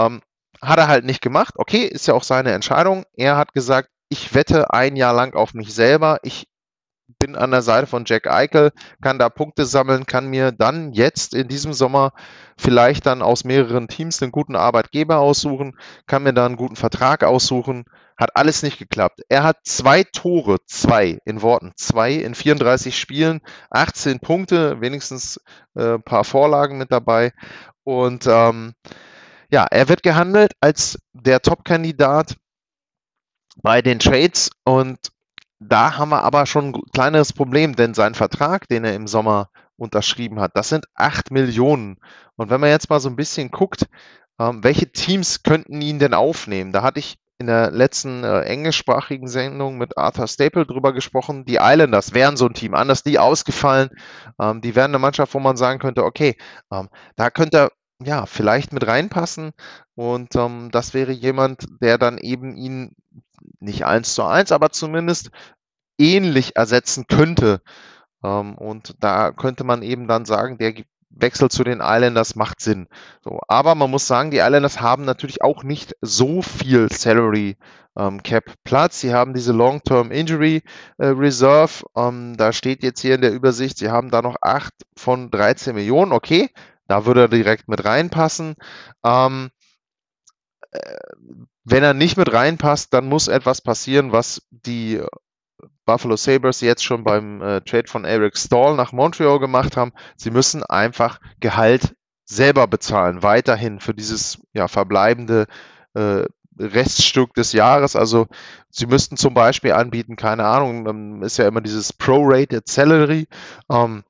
Ähm, 0.00 0.20
hat 0.62 0.78
er 0.78 0.88
halt 0.88 1.04
nicht 1.04 1.20
gemacht. 1.20 1.54
Okay, 1.56 1.84
ist 1.84 2.06
ja 2.06 2.14
auch 2.14 2.22
seine 2.22 2.52
Entscheidung. 2.52 3.04
Er 3.14 3.36
hat 3.36 3.52
gesagt, 3.52 3.88
ich 4.08 4.34
wette 4.34 4.70
ein 4.70 4.96
Jahr 4.96 5.14
lang 5.14 5.34
auf 5.34 5.54
mich 5.54 5.74
selber. 5.74 6.18
Ich 6.22 6.46
bin 7.18 7.36
an 7.36 7.50
der 7.50 7.62
Seite 7.62 7.86
von 7.86 8.04
Jack 8.06 8.26
Eichel, 8.26 8.70
kann 9.02 9.18
da 9.18 9.28
Punkte 9.28 9.66
sammeln, 9.66 10.06
kann 10.06 10.26
mir 10.26 10.52
dann 10.52 10.92
jetzt 10.92 11.34
in 11.34 11.48
diesem 11.48 11.72
Sommer 11.72 12.12
vielleicht 12.56 13.06
dann 13.06 13.22
aus 13.22 13.44
mehreren 13.44 13.88
Teams 13.88 14.22
einen 14.22 14.32
guten 14.32 14.56
Arbeitgeber 14.56 15.18
aussuchen, 15.18 15.76
kann 16.06 16.22
mir 16.22 16.32
da 16.32 16.46
einen 16.46 16.56
guten 16.56 16.76
Vertrag 16.76 17.24
aussuchen. 17.24 17.84
Hat 18.16 18.36
alles 18.36 18.62
nicht 18.62 18.78
geklappt. 18.78 19.22
Er 19.28 19.42
hat 19.42 19.56
zwei 19.64 20.04
Tore, 20.04 20.58
zwei 20.66 21.18
in 21.24 21.42
Worten, 21.42 21.72
zwei 21.74 22.12
in 22.12 22.36
34 22.36 22.96
Spielen, 22.96 23.40
18 23.70 24.20
Punkte, 24.20 24.80
wenigstens 24.80 25.40
äh, 25.74 25.94
ein 25.94 26.02
paar 26.02 26.22
Vorlagen 26.22 26.78
mit 26.78 26.92
dabei. 26.92 27.32
Und 27.82 28.28
ähm, 28.28 28.74
ja, 29.50 29.66
er 29.70 29.88
wird 29.88 30.02
gehandelt 30.02 30.52
als 30.60 30.98
der 31.12 31.40
Top-Kandidat 31.40 32.36
bei 33.62 33.82
den 33.82 33.98
Trades 33.98 34.50
und 34.64 34.98
da 35.60 35.96
haben 35.96 36.10
wir 36.10 36.24
aber 36.24 36.46
schon 36.46 36.74
ein 36.74 36.82
kleineres 36.92 37.32
Problem, 37.32 37.76
denn 37.76 37.94
sein 37.94 38.14
Vertrag, 38.14 38.68
den 38.68 38.84
er 38.84 38.94
im 38.94 39.06
Sommer 39.06 39.48
unterschrieben 39.76 40.40
hat, 40.40 40.52
das 40.54 40.68
sind 40.68 40.86
8 40.94 41.30
Millionen. 41.30 41.96
Und 42.36 42.50
wenn 42.50 42.60
man 42.60 42.70
jetzt 42.70 42.90
mal 42.90 43.00
so 43.00 43.08
ein 43.08 43.16
bisschen 43.16 43.50
guckt, 43.50 43.86
ähm, 44.38 44.62
welche 44.62 44.90
Teams 44.90 45.42
könnten 45.42 45.80
ihn 45.80 45.98
denn 45.98 46.14
aufnehmen? 46.14 46.72
Da 46.72 46.82
hatte 46.82 46.98
ich 46.98 47.16
in 47.38 47.46
der 47.46 47.70
letzten 47.70 48.24
äh, 48.24 48.42
englischsprachigen 48.42 49.26
Sendung 49.26 49.76
mit 49.76 49.98
Arthur 49.98 50.28
Staple 50.28 50.66
drüber 50.66 50.92
gesprochen. 50.92 51.44
Die 51.44 51.58
Islanders 51.60 52.14
wären 52.14 52.36
so 52.36 52.46
ein 52.46 52.54
Team, 52.54 52.74
anders 52.74 53.02
die 53.02 53.18
ausgefallen. 53.18 53.90
Ähm, 54.40 54.60
die 54.60 54.76
wären 54.76 54.90
eine 54.90 54.98
Mannschaft, 54.98 55.34
wo 55.34 55.40
man 55.40 55.56
sagen 55.56 55.80
könnte, 55.80 56.04
okay, 56.04 56.36
ähm, 56.72 56.88
da 57.16 57.30
könnte 57.30 57.58
er 57.58 57.70
ja 58.04 58.26
vielleicht 58.26 58.72
mit 58.72 58.86
reinpassen 58.86 59.52
und 59.94 60.34
ähm, 60.36 60.70
das 60.70 60.94
wäre 60.94 61.12
jemand, 61.12 61.64
der 61.80 61.98
dann 61.98 62.18
eben 62.18 62.56
ihn 62.56 62.94
nicht 63.60 63.84
eins 63.84 64.14
zu 64.14 64.24
eins, 64.24 64.52
aber 64.52 64.70
zumindest 64.70 65.30
ähnlich 65.98 66.56
ersetzen 66.56 67.06
könnte. 67.06 67.60
Ähm, 68.22 68.56
und 68.56 68.94
da 69.00 69.32
könnte 69.32 69.64
man 69.64 69.82
eben 69.82 70.08
dann 70.08 70.24
sagen, 70.24 70.58
der 70.58 70.74
Wechsel 71.16 71.48
zu 71.48 71.62
den 71.64 71.80
Islanders 71.80 72.34
macht 72.34 72.60
Sinn. 72.60 72.88
So, 73.22 73.40
aber 73.46 73.74
man 73.74 73.90
muss 73.90 74.06
sagen, 74.06 74.30
die 74.30 74.38
Islanders 74.38 74.80
haben 74.80 75.04
natürlich 75.04 75.42
auch 75.42 75.62
nicht 75.62 75.94
so 76.00 76.42
viel 76.42 76.90
Salary 76.90 77.56
ähm, 77.96 78.22
Cap 78.22 78.44
Platz. 78.64 79.00
Sie 79.00 79.14
haben 79.14 79.34
diese 79.34 79.52
Long-Term 79.52 80.10
Injury 80.10 80.62
äh, 80.98 81.06
Reserve. 81.06 81.84
Ähm, 81.96 82.36
da 82.36 82.52
steht 82.52 82.82
jetzt 82.82 83.00
hier 83.00 83.14
in 83.14 83.20
der 83.20 83.32
Übersicht, 83.32 83.78
sie 83.78 83.90
haben 83.90 84.10
da 84.10 84.22
noch 84.22 84.36
8 84.40 84.72
von 84.96 85.30
13 85.30 85.74
Millionen. 85.74 86.12
Okay, 86.12 86.50
da 86.86 87.06
würde 87.06 87.22
er 87.22 87.28
direkt 87.28 87.68
mit 87.68 87.84
reinpassen. 87.84 88.54
Ähm, 89.04 89.50
äh, 90.70 90.96
wenn 91.64 91.82
er 91.82 91.94
nicht 91.94 92.16
mit 92.16 92.32
reinpasst, 92.32 92.92
dann 92.92 93.08
muss 93.08 93.28
etwas 93.28 93.62
passieren, 93.62 94.12
was 94.12 94.42
die 94.50 95.00
Buffalo 95.86 96.16
Sabres 96.16 96.60
jetzt 96.60 96.84
schon 96.84 97.04
beim 97.04 97.40
äh, 97.42 97.60
Trade 97.62 97.88
von 97.88 98.04
Eric 98.04 98.36
Stahl 98.36 98.76
nach 98.76 98.92
Montreal 98.92 99.38
gemacht 99.38 99.76
haben. 99.76 99.92
Sie 100.16 100.30
müssen 100.30 100.62
einfach 100.62 101.20
Gehalt 101.40 101.94
selber 102.24 102.66
bezahlen, 102.66 103.22
weiterhin 103.22 103.80
für 103.80 103.94
dieses 103.94 104.38
ja, 104.52 104.68
verbleibende 104.68 105.46
äh, 105.94 106.24
Reststück 106.58 107.34
des 107.34 107.52
Jahres. 107.52 107.96
Also 107.96 108.28
sie 108.70 108.86
müssten 108.86 109.16
zum 109.16 109.34
Beispiel 109.34 109.72
anbieten, 109.72 110.16
keine 110.16 110.44
Ahnung, 110.46 111.22
ist 111.22 111.38
ja 111.38 111.48
immer 111.48 111.60
dieses 111.60 111.92
Prorated 111.92 112.68
Salary. 112.68 113.26
Ähm, 113.70 114.04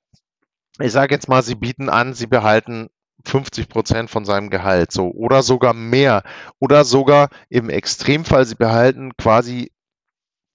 ich 0.81 0.93
sage 0.93 1.15
jetzt 1.15 1.29
mal, 1.29 1.43
sie 1.43 1.55
bieten 1.55 1.89
an, 1.89 2.15
sie 2.15 2.27
behalten 2.27 2.89
50 3.27 3.69
Prozent 3.69 4.11
von 4.11 4.25
seinem 4.25 4.51
Gehalt, 4.51 4.93
so 4.93 5.11
oder 5.11 5.43
sogar 5.43 5.73
mehr 5.73 6.23
oder 6.59 6.85
sogar 6.85 7.29
im 7.49 7.71
Extremfall, 7.71 8.45
sie 8.45 8.57
behalten 8.57 9.17
quasi 9.17 9.73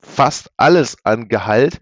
fast 0.02 0.52
alles 0.58 0.98
an 1.04 1.28
Gehalt, 1.30 1.80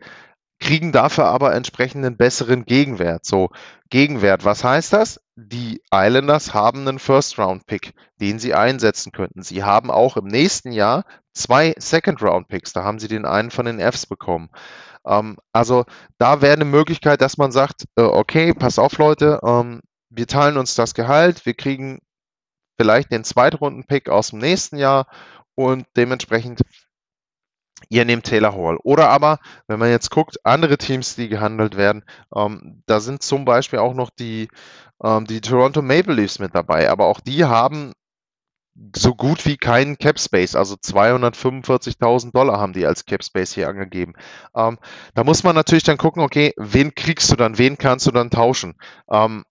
kriegen 0.59 0.91
dafür 0.91 1.25
aber 1.25 1.53
entsprechenden 1.53 2.17
besseren 2.17 2.65
Gegenwert. 2.65 3.25
So, 3.25 3.49
Gegenwert, 3.89 4.43
was 4.43 4.63
heißt 4.63 4.93
das? 4.93 5.21
Die 5.35 5.81
Islanders 5.93 6.53
haben 6.53 6.87
einen 6.87 6.99
First-Round-Pick, 6.99 7.93
den 8.19 8.39
sie 8.39 8.55
einsetzen 8.55 9.11
könnten. 9.11 9.43
Sie 9.43 9.63
haben 9.63 9.91
auch 9.91 10.17
im 10.17 10.25
nächsten 10.25 10.71
Jahr 10.71 11.05
zwei 11.33 11.75
Second-Round-Picks. 11.77 12.73
Da 12.73 12.83
haben 12.83 12.97
sie 12.97 13.07
den 13.07 13.25
einen 13.25 13.51
von 13.51 13.65
den 13.65 13.79
Fs 13.79 14.07
bekommen. 14.07 14.49
Ähm, 15.07 15.37
also 15.53 15.85
da 16.17 16.41
wäre 16.41 16.53
eine 16.53 16.65
Möglichkeit, 16.65 17.21
dass 17.21 17.37
man 17.37 17.51
sagt, 17.51 17.85
äh, 17.95 18.01
okay, 18.01 18.53
pass 18.53 18.79
auf 18.79 18.97
Leute, 18.97 19.39
ähm, 19.43 19.81
wir 20.09 20.27
teilen 20.27 20.57
uns 20.57 20.75
das 20.75 20.93
Gehalt, 20.93 21.45
wir 21.45 21.53
kriegen 21.53 21.99
vielleicht 22.79 23.11
den 23.11 23.23
Zweitrunden-Pick 23.23 24.09
aus 24.09 24.29
dem 24.29 24.39
nächsten 24.39 24.77
Jahr 24.77 25.07
und 25.55 25.85
dementsprechend 25.95 26.61
ihr 27.89 28.05
nehmt 28.05 28.25
Taylor 28.25 28.55
Hall. 28.55 28.77
Oder 28.83 29.09
aber, 29.09 29.39
wenn 29.67 29.79
man 29.79 29.89
jetzt 29.89 30.09
guckt, 30.11 30.37
andere 30.43 30.77
Teams, 30.77 31.15
die 31.15 31.29
gehandelt 31.29 31.77
werden, 31.77 32.03
ähm, 32.35 32.83
da 32.85 32.99
sind 32.99 33.21
zum 33.21 33.45
Beispiel 33.45 33.79
auch 33.79 33.93
noch 33.93 34.09
die, 34.09 34.49
ähm, 35.03 35.25
die 35.25 35.41
Toronto 35.41 35.81
Maple 35.81 36.13
Leafs 36.13 36.39
mit 36.39 36.55
dabei. 36.55 36.89
Aber 36.89 37.05
auch 37.05 37.19
die 37.19 37.45
haben 37.45 37.93
so 38.95 39.15
gut 39.15 39.45
wie 39.45 39.57
keinen 39.57 39.97
Cap 39.97 40.19
Space, 40.19 40.55
also 40.55 40.75
245.000 40.75 42.31
Dollar 42.31 42.59
haben 42.59 42.73
die 42.73 42.85
als 42.85 43.05
Cap 43.05 43.23
Space 43.23 43.53
hier 43.53 43.69
angegeben. 43.69 44.13
Ähm, 44.55 44.77
da 45.15 45.23
muss 45.23 45.43
man 45.43 45.55
natürlich 45.55 45.83
dann 45.83 45.97
gucken, 45.97 46.21
okay, 46.21 46.53
wen 46.57 46.93
kriegst 46.93 47.31
du 47.31 47.35
dann, 47.35 47.57
wen 47.57 47.77
kannst 47.77 48.05
du 48.05 48.11
dann 48.11 48.29
tauschen? 48.29 48.75
Ähm, 49.09 49.43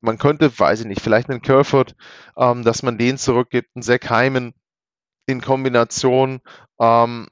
man 0.00 0.18
könnte, 0.18 0.56
weiß 0.58 0.80
ich 0.80 0.86
nicht, 0.86 1.00
vielleicht 1.00 1.28
einen 1.28 1.42
Kerfoot, 1.42 1.94
ähm, 2.36 2.64
dass 2.64 2.82
man 2.82 2.98
den 2.98 3.18
zurückgibt, 3.18 3.70
einen 3.74 3.82
Zach 3.82 4.08
Hyman 4.08 4.54
in 5.26 5.40
Kombination 5.40 6.40
ähm, 6.80 7.28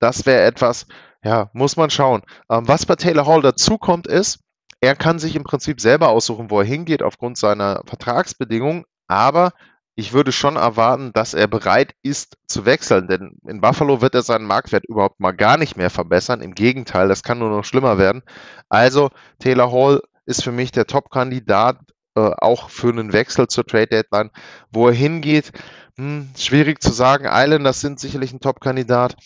das 0.00 0.26
wäre 0.26 0.44
etwas, 0.44 0.86
ja, 1.22 1.50
muss 1.52 1.76
man 1.76 1.90
schauen. 1.90 2.22
Ähm, 2.50 2.68
was 2.68 2.86
bei 2.86 2.96
Taylor 2.96 3.26
Hall 3.26 3.42
dazukommt, 3.42 4.06
ist, 4.06 4.40
er 4.80 4.94
kann 4.94 5.18
sich 5.18 5.34
im 5.34 5.44
Prinzip 5.44 5.80
selber 5.80 6.08
aussuchen, 6.08 6.50
wo 6.50 6.60
er 6.60 6.66
hingeht 6.66 7.02
aufgrund 7.02 7.36
seiner 7.36 7.82
Vertragsbedingungen, 7.86 8.84
aber 9.08 9.52
ich 9.98 10.12
würde 10.12 10.30
schon 10.30 10.54
erwarten, 10.54 11.12
dass 11.12 11.34
er 11.34 11.48
bereit 11.48 11.92
ist 12.04 12.36
zu 12.46 12.64
wechseln, 12.64 13.08
denn 13.08 13.36
in 13.48 13.60
Buffalo 13.60 14.00
wird 14.00 14.14
er 14.14 14.22
seinen 14.22 14.44
Marktwert 14.44 14.84
überhaupt 14.86 15.18
mal 15.18 15.32
gar 15.32 15.56
nicht 15.56 15.76
mehr 15.76 15.90
verbessern. 15.90 16.40
Im 16.40 16.54
Gegenteil, 16.54 17.08
das 17.08 17.24
kann 17.24 17.40
nur 17.40 17.50
noch 17.50 17.64
schlimmer 17.64 17.98
werden. 17.98 18.22
Also 18.68 19.10
Taylor 19.40 19.72
Hall 19.72 20.00
ist 20.24 20.44
für 20.44 20.52
mich 20.52 20.70
der 20.70 20.86
Top-Kandidat, 20.86 21.80
äh, 22.14 22.30
auch 22.38 22.70
für 22.70 22.90
einen 22.90 23.12
Wechsel 23.12 23.48
zur 23.48 23.66
Trade 23.66 23.88
Deadline. 23.88 24.30
Wo 24.70 24.86
er 24.86 24.94
hingeht, 24.94 25.50
hm, 25.96 26.28
schwierig 26.36 26.80
zu 26.80 26.92
sagen. 26.92 27.24
Islanders 27.28 27.80
sind 27.80 27.98
sicherlich 27.98 28.32
ein 28.32 28.38
Top-Kandidat. 28.38 29.16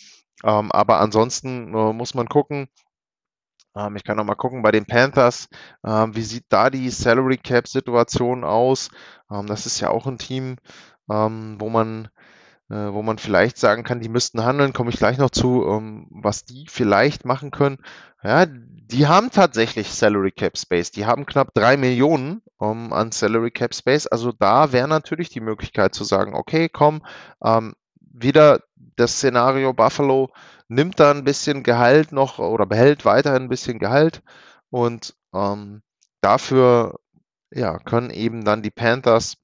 Ähm, 0.43 0.71
aber 0.71 1.01
ansonsten 1.01 1.71
äh, 1.75 1.93
muss 1.93 2.15
man 2.15 2.27
gucken. 2.27 2.67
Ähm, 3.75 3.95
ich 3.95 4.03
kann 4.03 4.17
noch 4.17 4.25
mal 4.25 4.35
gucken 4.35 4.61
bei 4.61 4.71
den 4.71 4.85
Panthers. 4.85 5.47
Ähm, 5.85 6.15
wie 6.15 6.21
sieht 6.23 6.45
da 6.49 6.69
die 6.69 6.89
Salary 6.89 7.37
Cap 7.37 7.67
Situation 7.67 8.43
aus? 8.43 8.89
Ähm, 9.31 9.47
das 9.47 9.65
ist 9.65 9.79
ja 9.79 9.89
auch 9.89 10.07
ein 10.07 10.17
Team, 10.17 10.57
ähm, 11.09 11.55
wo 11.59 11.69
man 11.69 12.09
äh, 12.69 12.93
wo 12.93 13.01
man 13.03 13.17
vielleicht 13.17 13.57
sagen 13.57 13.83
kann, 13.83 13.99
die 13.99 14.09
müssten 14.09 14.43
handeln, 14.43 14.73
komme 14.73 14.89
ich 14.89 14.97
gleich 14.97 15.17
noch 15.17 15.29
zu, 15.29 15.65
ähm, 15.67 16.07
was 16.09 16.45
die 16.45 16.65
vielleicht 16.69 17.25
machen 17.25 17.51
können. 17.51 17.77
Ja, 18.23 18.45
die 18.47 19.05
haben 19.07 19.31
tatsächlich 19.31 19.93
Salary 19.93 20.31
Cap 20.31 20.57
Space. 20.57 20.91
Die 20.91 21.05
haben 21.05 21.25
knapp 21.25 21.53
drei 21.53 21.77
Millionen 21.77 22.41
um, 22.57 22.93
an 22.93 23.11
Salary 23.11 23.51
Cap 23.51 23.75
Space. 23.75 24.07
Also 24.07 24.31
da 24.31 24.71
wäre 24.71 24.87
natürlich 24.87 25.29
die 25.29 25.41
Möglichkeit 25.41 25.93
zu 25.93 26.03
sagen, 26.03 26.33
okay, 26.33 26.69
komm, 26.69 27.03
ähm, 27.43 27.73
wieder 27.99 28.61
das 28.95 29.13
Szenario 29.17 29.73
Buffalo 29.73 30.29
nimmt 30.67 30.99
da 30.99 31.11
ein 31.11 31.23
bisschen 31.23 31.63
Gehalt 31.63 32.11
noch 32.11 32.39
oder 32.39 32.65
behält 32.65 33.05
weiterhin 33.05 33.43
ein 33.43 33.49
bisschen 33.49 33.79
Gehalt 33.79 34.21
und 34.69 35.15
ähm, 35.33 35.81
dafür 36.21 36.99
ja, 37.51 37.77
können 37.79 38.09
eben 38.09 38.43
dann 38.43 38.63
die 38.63 38.71
Panthers 38.71 39.35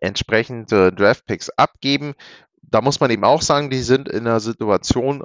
entsprechend 0.00 0.72
äh, 0.72 0.90
Draftpicks 0.90 1.50
abgeben. 1.50 2.14
Da 2.62 2.80
muss 2.80 3.00
man 3.00 3.10
eben 3.10 3.24
auch 3.24 3.42
sagen, 3.42 3.70
die 3.70 3.82
sind 3.82 4.08
in 4.08 4.24
der 4.24 4.40
Situation 4.40 5.22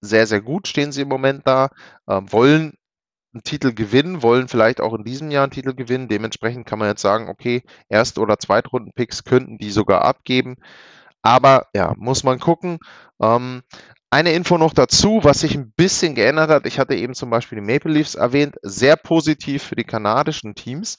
sehr, 0.00 0.26
sehr 0.26 0.40
gut, 0.40 0.68
stehen 0.68 0.92
sie 0.92 1.02
im 1.02 1.08
Moment 1.08 1.46
da, 1.46 1.70
äh, 2.06 2.20
wollen 2.26 2.74
einen 3.32 3.42
Titel 3.44 3.72
gewinnen, 3.72 4.22
wollen 4.22 4.48
vielleicht 4.48 4.80
auch 4.80 4.94
in 4.94 5.04
diesem 5.04 5.30
Jahr 5.30 5.44
einen 5.44 5.52
Titel 5.52 5.74
gewinnen. 5.74 6.08
Dementsprechend 6.08 6.66
kann 6.66 6.78
man 6.78 6.88
jetzt 6.88 7.02
sagen, 7.02 7.28
okay, 7.28 7.62
Erst- 7.88 8.18
oder 8.18 8.38
Zweitrunden-Picks 8.38 9.24
könnten 9.24 9.58
die 9.58 9.70
sogar 9.70 10.02
abgeben. 10.02 10.56
Aber 11.22 11.66
ja, 11.74 11.94
muss 11.96 12.24
man 12.24 12.38
gucken. 12.38 12.78
Ähm, 13.20 13.62
eine 14.10 14.32
Info 14.32 14.58
noch 14.58 14.74
dazu, 14.74 15.20
was 15.22 15.40
sich 15.40 15.54
ein 15.54 15.72
bisschen 15.72 16.14
geändert 16.14 16.50
hat. 16.50 16.66
Ich 16.66 16.78
hatte 16.78 16.94
eben 16.94 17.14
zum 17.14 17.30
Beispiel 17.30 17.60
die 17.60 17.66
Maple 17.72 17.92
Leafs 17.92 18.16
erwähnt. 18.16 18.56
Sehr 18.62 18.96
positiv 18.96 19.62
für 19.62 19.76
die 19.76 19.84
kanadischen 19.84 20.54
Teams. 20.54 20.98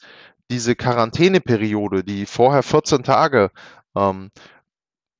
Diese 0.49 0.75
Quarantäneperiode, 0.75 2.03
die 2.03 2.25
vorher 2.25 2.63
14 2.63 3.03
Tage, 3.03 3.51
ähm, 3.97 4.31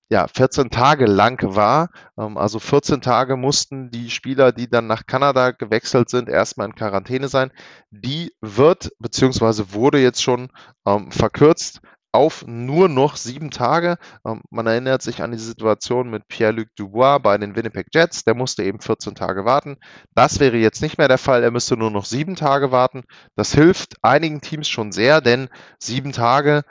ja, 0.09 0.27
14 0.27 0.69
Tage 0.69 1.05
lang 1.05 1.55
war. 1.55 1.89
Ähm, 2.17 2.37
also 2.37 2.59
14 2.59 3.01
Tage 3.01 3.35
mussten 3.35 3.91
die 3.91 4.09
Spieler, 4.09 4.51
die 4.51 4.69
dann 4.69 4.87
nach 4.87 5.05
Kanada 5.05 5.51
gewechselt 5.51 6.09
sind, 6.09 6.29
erstmal 6.29 6.67
in 6.67 6.75
Quarantäne 6.75 7.27
sein. 7.27 7.51
Die 7.91 8.33
wird, 8.41 8.91
beziehungsweise 8.99 9.73
wurde 9.73 9.99
jetzt 9.99 10.21
schon 10.21 10.49
ähm, 10.85 11.11
verkürzt 11.11 11.81
auf 12.11 12.45
nur 12.45 12.89
noch 12.89 13.15
sieben 13.15 13.51
Tage. 13.51 13.97
Ähm, 14.25 14.41
man 14.49 14.67
erinnert 14.67 15.01
sich 15.01 15.21
an 15.21 15.31
die 15.31 15.37
Situation 15.37 16.09
mit 16.09 16.27
Pierre-Luc 16.27 16.67
Dubois 16.75 17.19
bei 17.19 17.37
den 17.37 17.55
Winnipeg 17.55 17.87
Jets. 17.93 18.23
Der 18.23 18.33
musste 18.33 18.63
eben 18.63 18.79
14 18.79 19.15
Tage 19.15 19.45
warten. 19.45 19.77
Das 20.15 20.39
wäre 20.39 20.57
jetzt 20.57 20.81
nicht 20.81 20.97
mehr 20.97 21.07
der 21.07 21.17
Fall. 21.17 21.43
Er 21.43 21.51
müsste 21.51 21.77
nur 21.77 21.91
noch 21.91 22.05
sieben 22.05 22.35
Tage 22.35 22.71
warten. 22.71 23.03
Das 23.35 23.53
hilft 23.53 23.95
einigen 24.01 24.41
Teams 24.41 24.67
schon 24.67 24.91
sehr, 24.91 25.21
denn 25.21 25.49
sieben 25.79 26.11
Tage 26.11 26.63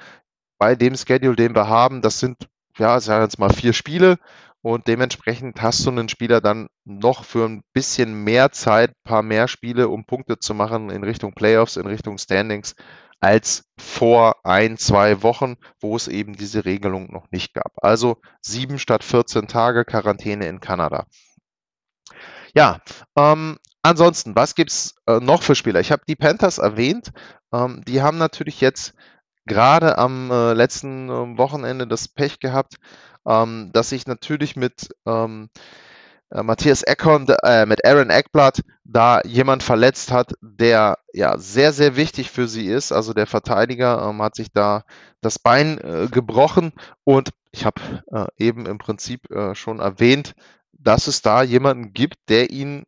bei 0.59 0.75
dem 0.75 0.95
Schedule, 0.95 1.37
den 1.37 1.55
wir 1.55 1.69
haben, 1.69 2.03
das 2.03 2.21
sind, 2.21 2.49
ja, 2.77 3.01
sagen 3.01 3.21
wir 3.21 3.25
jetzt 3.25 3.39
mal 3.39 3.53
vier 3.53 3.73
Spiele. 3.73 4.19
Und 4.63 4.89
dementsprechend 4.89 5.63
hast 5.63 5.87
du 5.87 5.91
einen 5.91 6.09
Spieler 6.09 6.41
dann 6.41 6.69
noch 6.85 7.25
für 7.25 7.47
ein 7.47 7.63
bisschen 7.73 8.25
mehr 8.25 8.53
Zeit, 8.53 8.91
ein 8.91 9.05
paar 9.05 9.23
mehr 9.23 9.49
Spiele, 9.49 9.89
um 9.89 10.05
Punkte 10.05 10.39
zu 10.39 10.53
machen 10.55 10.91
in 10.91 11.03
Richtung 11.03 11.33
Playoffs, 11.33 11.77
in 11.77 11.87
Richtung 11.87 12.19
Standings 12.19 12.75
als 13.21 13.65
vor 13.79 14.45
ein, 14.45 14.79
zwei 14.79 15.23
Wochen, 15.23 15.57
wo 15.81 15.95
es 15.95 16.09
eben 16.09 16.35
diese 16.37 16.65
Regelung 16.65 17.13
noch 17.13 17.31
nicht 17.31 17.55
gab. 17.55 17.73
Also 17.77 18.17
sieben 18.41 18.79
statt 18.79 19.05
14 19.05 19.47
Tage 19.47 19.85
Quarantäne 19.85 20.47
in 20.47 20.61
Kanada. 20.61 21.07
Ja, 22.55 22.81
ähm, 23.17 23.59
ansonsten, 23.83 24.35
was 24.35 24.55
gibt's 24.55 24.95
äh, 25.07 25.21
noch 25.21 25.43
für 25.43 25.55
Spieler? 25.55 25.81
Ich 25.81 25.93
habe 25.93 26.03
die 26.09 26.17
Panthers 26.17 26.59
erwähnt. 26.59 27.13
Ähm, 27.53 27.83
die 27.87 28.03
haben 28.03 28.19
natürlich 28.19 28.61
jetzt 28.61 28.95
gerade 29.51 29.99
am 29.99 30.31
äh, 30.31 30.53
letzten 30.53 31.09
äh, 31.09 31.37
Wochenende 31.37 31.89
das 31.89 32.07
Pech 32.07 32.39
gehabt, 32.39 32.77
ähm, 33.27 33.71
dass 33.73 33.89
sich 33.89 34.07
natürlich 34.07 34.55
mit 34.55 34.91
ähm, 35.07 35.51
äh, 36.31 36.45
Matthias 36.45 36.85
Eckholm, 36.85 37.27
äh, 37.43 37.67
mit 37.67 37.85
Aaron 37.85 38.11
Eckblatt 38.11 38.61
da 38.85 39.21
jemand 39.23 39.65
verletzt 39.65 40.13
hat, 40.13 40.35
der 40.41 40.99
ja 41.13 41.37
sehr, 41.37 41.73
sehr 41.73 41.97
wichtig 41.97 42.31
für 42.31 42.47
sie 42.47 42.67
ist. 42.67 42.93
Also 42.93 43.13
der 43.13 43.27
Verteidiger 43.27 44.09
ähm, 44.09 44.23
hat 44.23 44.37
sich 44.37 44.53
da 44.53 44.85
das 45.21 45.41
Bein 45.41 45.79
äh, 45.79 46.07
gebrochen 46.09 46.73
und 47.03 47.31
ich 47.51 47.65
habe 47.65 47.83
äh, 48.13 48.27
eben 48.39 48.67
im 48.67 48.79
Prinzip 48.79 49.29
äh, 49.33 49.57
schon 49.57 49.81
erwähnt, 49.81 50.35
dass 50.73 51.09
es 51.09 51.23
da 51.23 51.43
jemanden 51.43 51.93
gibt, 51.93 52.17
der 52.29 52.51
ihn 52.51 52.85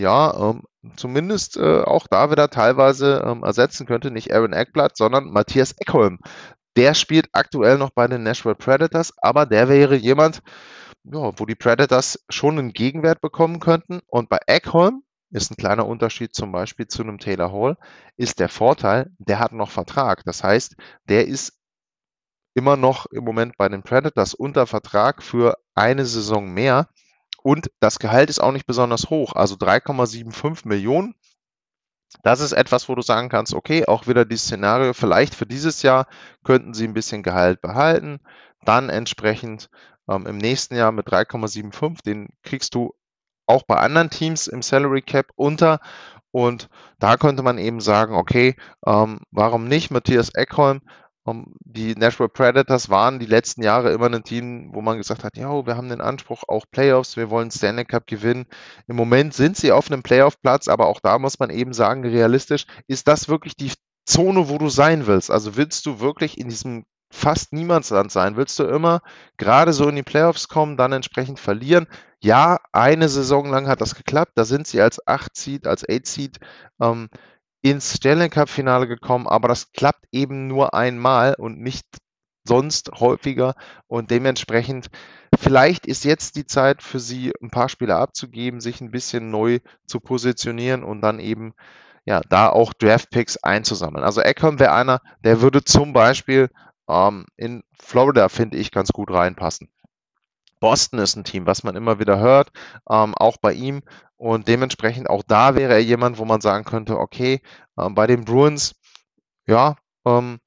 ja 0.00 0.50
ähm, 0.50 0.62
zumindest 0.96 1.56
äh, 1.56 1.82
auch 1.82 2.06
da 2.08 2.30
wieder 2.30 2.50
teilweise 2.50 3.22
ähm, 3.24 3.44
ersetzen 3.44 3.86
könnte. 3.86 4.10
Nicht 4.10 4.32
Aaron 4.32 4.52
Eckblatt, 4.52 4.96
sondern 4.96 5.30
Matthias 5.30 5.72
Eckholm. 5.72 6.18
Der 6.76 6.94
spielt 6.94 7.28
aktuell 7.32 7.78
noch 7.78 7.90
bei 7.90 8.06
den 8.06 8.22
Nashville 8.22 8.54
Predators, 8.54 9.12
aber 9.18 9.46
der 9.46 9.68
wäre 9.68 9.96
jemand, 9.96 10.40
ja, 11.04 11.32
wo 11.38 11.46
die 11.46 11.54
Predators 11.54 12.24
schon 12.28 12.58
einen 12.58 12.72
Gegenwert 12.72 13.20
bekommen 13.20 13.60
könnten. 13.60 14.00
Und 14.06 14.28
bei 14.28 14.38
Eckholm 14.46 15.02
ist 15.30 15.50
ein 15.50 15.56
kleiner 15.56 15.86
Unterschied 15.86 16.34
zum 16.34 16.52
Beispiel 16.52 16.86
zu 16.86 17.02
einem 17.02 17.18
Taylor 17.18 17.52
Hall, 17.52 17.76
ist 18.16 18.40
der 18.40 18.48
Vorteil, 18.48 19.10
der 19.18 19.38
hat 19.38 19.52
noch 19.52 19.70
Vertrag. 19.70 20.24
Das 20.24 20.42
heißt, 20.42 20.76
der 21.08 21.26
ist 21.26 21.58
immer 22.54 22.76
noch 22.76 23.06
im 23.06 23.24
Moment 23.24 23.56
bei 23.56 23.68
den 23.68 23.82
Predators 23.82 24.34
unter 24.34 24.66
Vertrag 24.66 25.22
für 25.22 25.56
eine 25.74 26.04
Saison 26.04 26.52
mehr. 26.52 26.88
Und 27.42 27.70
das 27.80 27.98
Gehalt 27.98 28.30
ist 28.30 28.40
auch 28.40 28.52
nicht 28.52 28.66
besonders 28.66 29.10
hoch, 29.10 29.34
also 29.34 29.56
3,75 29.56 30.68
Millionen. 30.68 31.14
Das 32.22 32.40
ist 32.40 32.52
etwas, 32.52 32.88
wo 32.88 32.94
du 32.94 33.02
sagen 33.02 33.28
kannst, 33.28 33.54
okay, 33.54 33.86
auch 33.86 34.06
wieder 34.06 34.24
dieses 34.24 34.46
Szenario, 34.46 34.92
vielleicht 34.92 35.34
für 35.34 35.46
dieses 35.46 35.82
Jahr 35.82 36.06
könnten 36.44 36.74
sie 36.74 36.84
ein 36.84 36.94
bisschen 36.94 37.22
Gehalt 37.22 37.60
behalten, 37.60 38.18
dann 38.64 38.88
entsprechend 38.88 39.70
ähm, 40.08 40.26
im 40.26 40.38
nächsten 40.38 40.74
Jahr 40.74 40.92
mit 40.92 41.06
3,75, 41.06 42.02
den 42.02 42.28
kriegst 42.42 42.74
du 42.74 42.94
auch 43.46 43.62
bei 43.62 43.76
anderen 43.76 44.10
Teams 44.10 44.46
im 44.46 44.62
Salary 44.62 45.02
Cap 45.02 45.28
unter. 45.36 45.80
Und 46.32 46.68
da 46.98 47.16
könnte 47.16 47.42
man 47.42 47.58
eben 47.58 47.80
sagen, 47.80 48.14
okay, 48.14 48.54
ähm, 48.86 49.20
warum 49.30 49.66
nicht 49.66 49.90
Matthias 49.90 50.30
Eckholm? 50.34 50.80
Die 51.26 51.94
Nashville 51.94 52.28
Predators 52.28 52.88
waren 52.88 53.18
die 53.18 53.26
letzten 53.26 53.62
Jahre 53.62 53.92
immer 53.92 54.06
ein 54.06 54.24
Team, 54.24 54.70
wo 54.72 54.80
man 54.80 54.96
gesagt 54.96 55.22
hat, 55.22 55.36
ja, 55.36 55.66
wir 55.66 55.76
haben 55.76 55.88
den 55.88 56.00
Anspruch 56.00 56.44
auch 56.48 56.64
Playoffs, 56.70 57.16
wir 57.16 57.30
wollen 57.30 57.50
Stanley 57.50 57.84
Cup 57.84 58.06
gewinnen. 58.06 58.46
Im 58.86 58.96
Moment 58.96 59.34
sind 59.34 59.56
sie 59.56 59.70
auf 59.70 59.90
einem 59.90 60.02
Playoff-Platz, 60.02 60.68
aber 60.68 60.86
auch 60.86 61.00
da 61.00 61.18
muss 61.18 61.38
man 61.38 61.50
eben 61.50 61.72
sagen, 61.72 62.04
realistisch, 62.04 62.64
ist 62.86 63.06
das 63.06 63.28
wirklich 63.28 63.54
die 63.54 63.72
Zone, 64.06 64.48
wo 64.48 64.58
du 64.58 64.68
sein 64.68 65.06
willst? 65.06 65.30
Also 65.30 65.56
willst 65.56 65.84
du 65.86 66.00
wirklich 66.00 66.38
in 66.38 66.48
diesem 66.48 66.84
fast 67.10 67.52
Niemandsland 67.52 68.12
sein. 68.12 68.36
Willst 68.36 68.58
du 68.58 68.64
immer 68.64 69.00
gerade 69.36 69.72
so 69.72 69.88
in 69.88 69.96
die 69.96 70.02
Playoffs 70.02 70.48
kommen, 70.48 70.76
dann 70.76 70.92
entsprechend 70.92 71.40
verlieren? 71.40 71.86
Ja, 72.20 72.58
eine 72.72 73.08
Saison 73.08 73.46
lang 73.50 73.66
hat 73.66 73.80
das 73.80 73.94
geklappt. 73.94 74.32
Da 74.36 74.44
sind 74.44 74.66
sie 74.66 74.80
als 74.80 75.06
8 75.06 75.36
Seed, 75.36 75.66
als 75.66 75.84
8 75.88 76.06
Seed 76.06 76.38
ähm, 76.80 77.08
ins 77.62 77.94
Stanley 77.94 78.30
Cup 78.30 78.48
Finale 78.48 78.86
gekommen, 78.86 79.26
aber 79.26 79.48
das 79.48 79.72
klappt 79.72 80.06
eben 80.12 80.46
nur 80.46 80.74
einmal 80.74 81.34
und 81.34 81.60
nicht 81.60 81.86
sonst 82.44 82.90
häufiger 82.98 83.54
und 83.86 84.10
dementsprechend 84.10 84.88
vielleicht 85.38 85.86
ist 85.86 86.04
jetzt 86.04 86.36
die 86.36 86.46
Zeit 86.46 86.82
für 86.82 86.98
sie 86.98 87.32
ein 87.42 87.50
paar 87.50 87.68
Spiele 87.68 87.96
abzugeben, 87.96 88.60
sich 88.60 88.80
ein 88.80 88.90
bisschen 88.90 89.30
neu 89.30 89.60
zu 89.86 90.00
positionieren 90.00 90.82
und 90.82 91.02
dann 91.02 91.20
eben 91.20 91.52
ja 92.04 92.20
da 92.28 92.48
auch 92.48 92.72
Draft 92.72 93.10
Picks 93.10 93.36
einzusammeln. 93.36 94.04
Also 94.04 94.20
Eckham 94.22 94.58
wäre 94.58 94.72
einer, 94.72 95.00
der 95.22 95.42
würde 95.42 95.64
zum 95.64 95.92
Beispiel 95.92 96.48
ähm, 96.88 97.26
in 97.36 97.62
Florida, 97.78 98.28
finde 98.28 98.56
ich, 98.56 98.72
ganz 98.72 98.90
gut 98.90 99.10
reinpassen. 99.10 99.68
Boston 100.60 100.98
ist 101.00 101.16
ein 101.16 101.24
Team, 101.24 101.46
was 101.46 101.64
man 101.64 101.76
immer 101.76 101.98
wieder 101.98 102.18
hört, 102.20 102.50
ähm, 102.88 103.14
auch 103.14 103.38
bei 103.38 103.52
ihm. 103.52 103.82
Und 104.16 104.48
dementsprechend 104.48 105.08
auch 105.08 105.22
da 105.26 105.54
wäre 105.54 105.72
er 105.72 105.82
jemand, 105.82 106.18
wo 106.18 106.24
man 106.24 106.40
sagen 106.40 106.64
könnte, 106.64 106.98
okay, 106.98 107.40
ähm, 107.78 107.94
bei 107.94 108.06
den 108.06 108.24
Bruins, 108.24 108.74
ja, 109.46 109.76
ähm, 110.06 110.38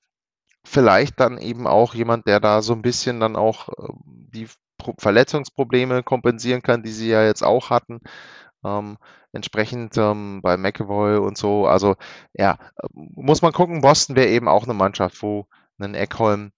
vielleicht 0.66 1.20
dann 1.20 1.38
eben 1.40 1.68
auch 1.68 1.94
jemand, 1.96 2.28
der 2.28 2.40
da 2.40 2.62
so 2.62 2.74
ein 2.74 2.82
bisschen 2.82 3.20
dann 3.20 3.36
auch 3.36 3.70
äh, 3.70 3.94
die 4.06 4.48
Pro 4.78 4.94
Verletzungsprobleme 4.98 6.04
kompensieren 6.04 6.62
kann, 6.62 6.84
die 6.84 6.92
sie 6.92 7.10
ja 7.10 7.24
jetzt 7.26 7.44
auch 7.44 7.70
hatten. 7.70 8.02
Ähm, 8.64 8.98
entsprechend 9.34 9.98
ähm, 9.98 10.42
bei 10.42 10.58
McAvoy 10.58 11.18
und 11.18 11.38
so. 11.38 11.68
Also 11.68 11.96
ja, 12.34 12.54
äh, 12.78 12.88
muss 12.94 13.42
man 13.42 13.52
gucken. 13.54 13.82
Boston 13.82 14.16
wäre 14.16 14.30
eben 14.30 14.48
auch 14.48 14.64
eine 14.64 14.74
Mannschaft, 14.74 15.22
wo 15.22 15.48
ein 15.80 15.96
Eckholm 15.96 16.52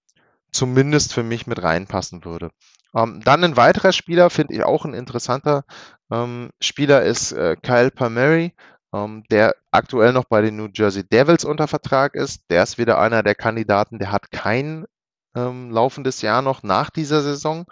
zumindest 0.52 1.12
für 1.12 1.22
mich 1.22 1.46
mit 1.46 1.62
reinpassen 1.62 2.24
würde. 2.24 2.50
Ähm, 2.96 3.20
dann 3.24 3.44
ein 3.44 3.56
weiterer 3.56 3.92
Spieler, 3.92 4.30
finde 4.30 4.54
ich 4.54 4.64
auch 4.64 4.84
ein 4.84 4.94
interessanter 4.94 5.64
ähm, 6.10 6.50
Spieler, 6.60 7.02
ist 7.02 7.32
äh, 7.32 7.56
Kyle 7.62 7.90
Palmieri, 7.90 8.54
ähm, 8.94 9.24
der 9.30 9.54
aktuell 9.70 10.12
noch 10.12 10.24
bei 10.24 10.40
den 10.40 10.56
New 10.56 10.68
Jersey 10.72 11.04
Devils 11.06 11.44
unter 11.44 11.68
Vertrag 11.68 12.14
ist. 12.14 12.42
Der 12.50 12.62
ist 12.62 12.78
wieder 12.78 12.98
einer 12.98 13.22
der 13.22 13.34
Kandidaten, 13.34 13.98
der 13.98 14.12
hat 14.12 14.30
kein 14.30 14.86
ähm, 15.34 15.70
laufendes 15.70 16.22
Jahr 16.22 16.40
noch 16.40 16.62
nach 16.62 16.90
dieser 16.90 17.20
Saison. 17.20 17.66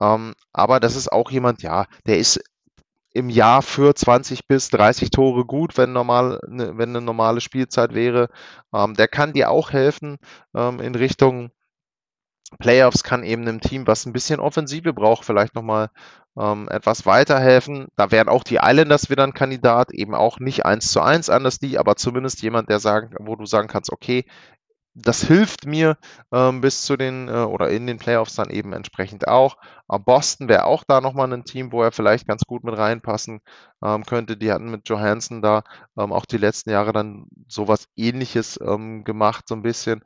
Ähm, 0.00 0.34
aber 0.52 0.80
das 0.80 0.96
ist 0.96 1.12
auch 1.12 1.30
jemand, 1.30 1.62
ja, 1.62 1.86
der 2.06 2.18
ist 2.18 2.40
im 3.12 3.28
Jahr 3.30 3.62
für 3.62 3.94
20 3.94 4.48
bis 4.48 4.70
30 4.70 5.10
Tore 5.10 5.44
gut, 5.44 5.76
wenn, 5.78 5.92
normal, 5.92 6.40
ne, 6.48 6.72
wenn 6.76 6.90
eine 6.90 7.00
normale 7.00 7.40
Spielzeit 7.40 7.94
wäre. 7.94 8.28
Ähm, 8.74 8.94
der 8.94 9.08
kann 9.08 9.34
dir 9.34 9.50
auch 9.50 9.70
helfen 9.72 10.16
ähm, 10.54 10.80
in 10.80 10.94
Richtung 10.94 11.50
Playoffs, 12.58 13.02
kann 13.02 13.24
eben 13.24 13.42
einem 13.42 13.60
Team, 13.60 13.86
was 13.86 14.06
ein 14.06 14.12
bisschen 14.12 14.40
Offensive 14.40 14.92
braucht, 14.92 15.24
vielleicht 15.24 15.54
nochmal 15.54 15.90
ähm, 16.38 16.68
etwas 16.68 17.06
weiterhelfen. 17.06 17.88
Da 17.96 18.10
wären 18.10 18.28
auch 18.28 18.44
die 18.44 18.58
Islanders 18.62 19.10
wieder 19.10 19.24
ein 19.24 19.34
Kandidat, 19.34 19.92
eben 19.92 20.14
auch 20.14 20.38
nicht 20.38 20.66
eins 20.66 20.90
zu 20.90 21.00
eins 21.00 21.30
anders 21.30 21.58
die, 21.58 21.78
aber 21.78 21.96
zumindest 21.96 22.42
jemand, 22.42 22.68
der 22.68 22.80
sagen, 22.80 23.14
wo 23.20 23.36
du 23.36 23.46
sagen 23.46 23.68
kannst, 23.68 23.92
okay, 23.92 24.24
das 24.96 25.24
hilft 25.24 25.66
mir 25.66 25.98
ähm, 26.32 26.60
bis 26.60 26.82
zu 26.82 26.96
den 26.96 27.28
äh, 27.28 27.32
oder 27.32 27.68
in 27.70 27.86
den 27.86 27.98
Playoffs 27.98 28.36
dann 28.36 28.50
eben 28.50 28.72
entsprechend 28.72 29.26
auch. 29.26 29.56
Aber 29.88 30.04
Boston 30.04 30.48
wäre 30.48 30.64
auch 30.66 30.84
da 30.84 31.00
nochmal 31.00 31.32
ein 31.32 31.44
Team, 31.44 31.72
wo 31.72 31.82
er 31.82 31.90
vielleicht 31.90 32.28
ganz 32.28 32.42
gut 32.46 32.62
mit 32.62 32.76
reinpassen 32.78 33.40
ähm, 33.82 34.04
könnte. 34.04 34.36
Die 34.36 34.52
hatten 34.52 34.70
mit 34.70 34.88
Johansson 34.88 35.42
da 35.42 35.64
ähm, 35.98 36.12
auch 36.12 36.26
die 36.26 36.38
letzten 36.38 36.70
Jahre 36.70 36.92
dann 36.92 37.26
sowas 37.48 37.88
ähnliches 37.96 38.58
ähm, 38.64 39.02
gemacht, 39.02 39.48
so 39.48 39.56
ein 39.56 39.62
bisschen. 39.62 40.04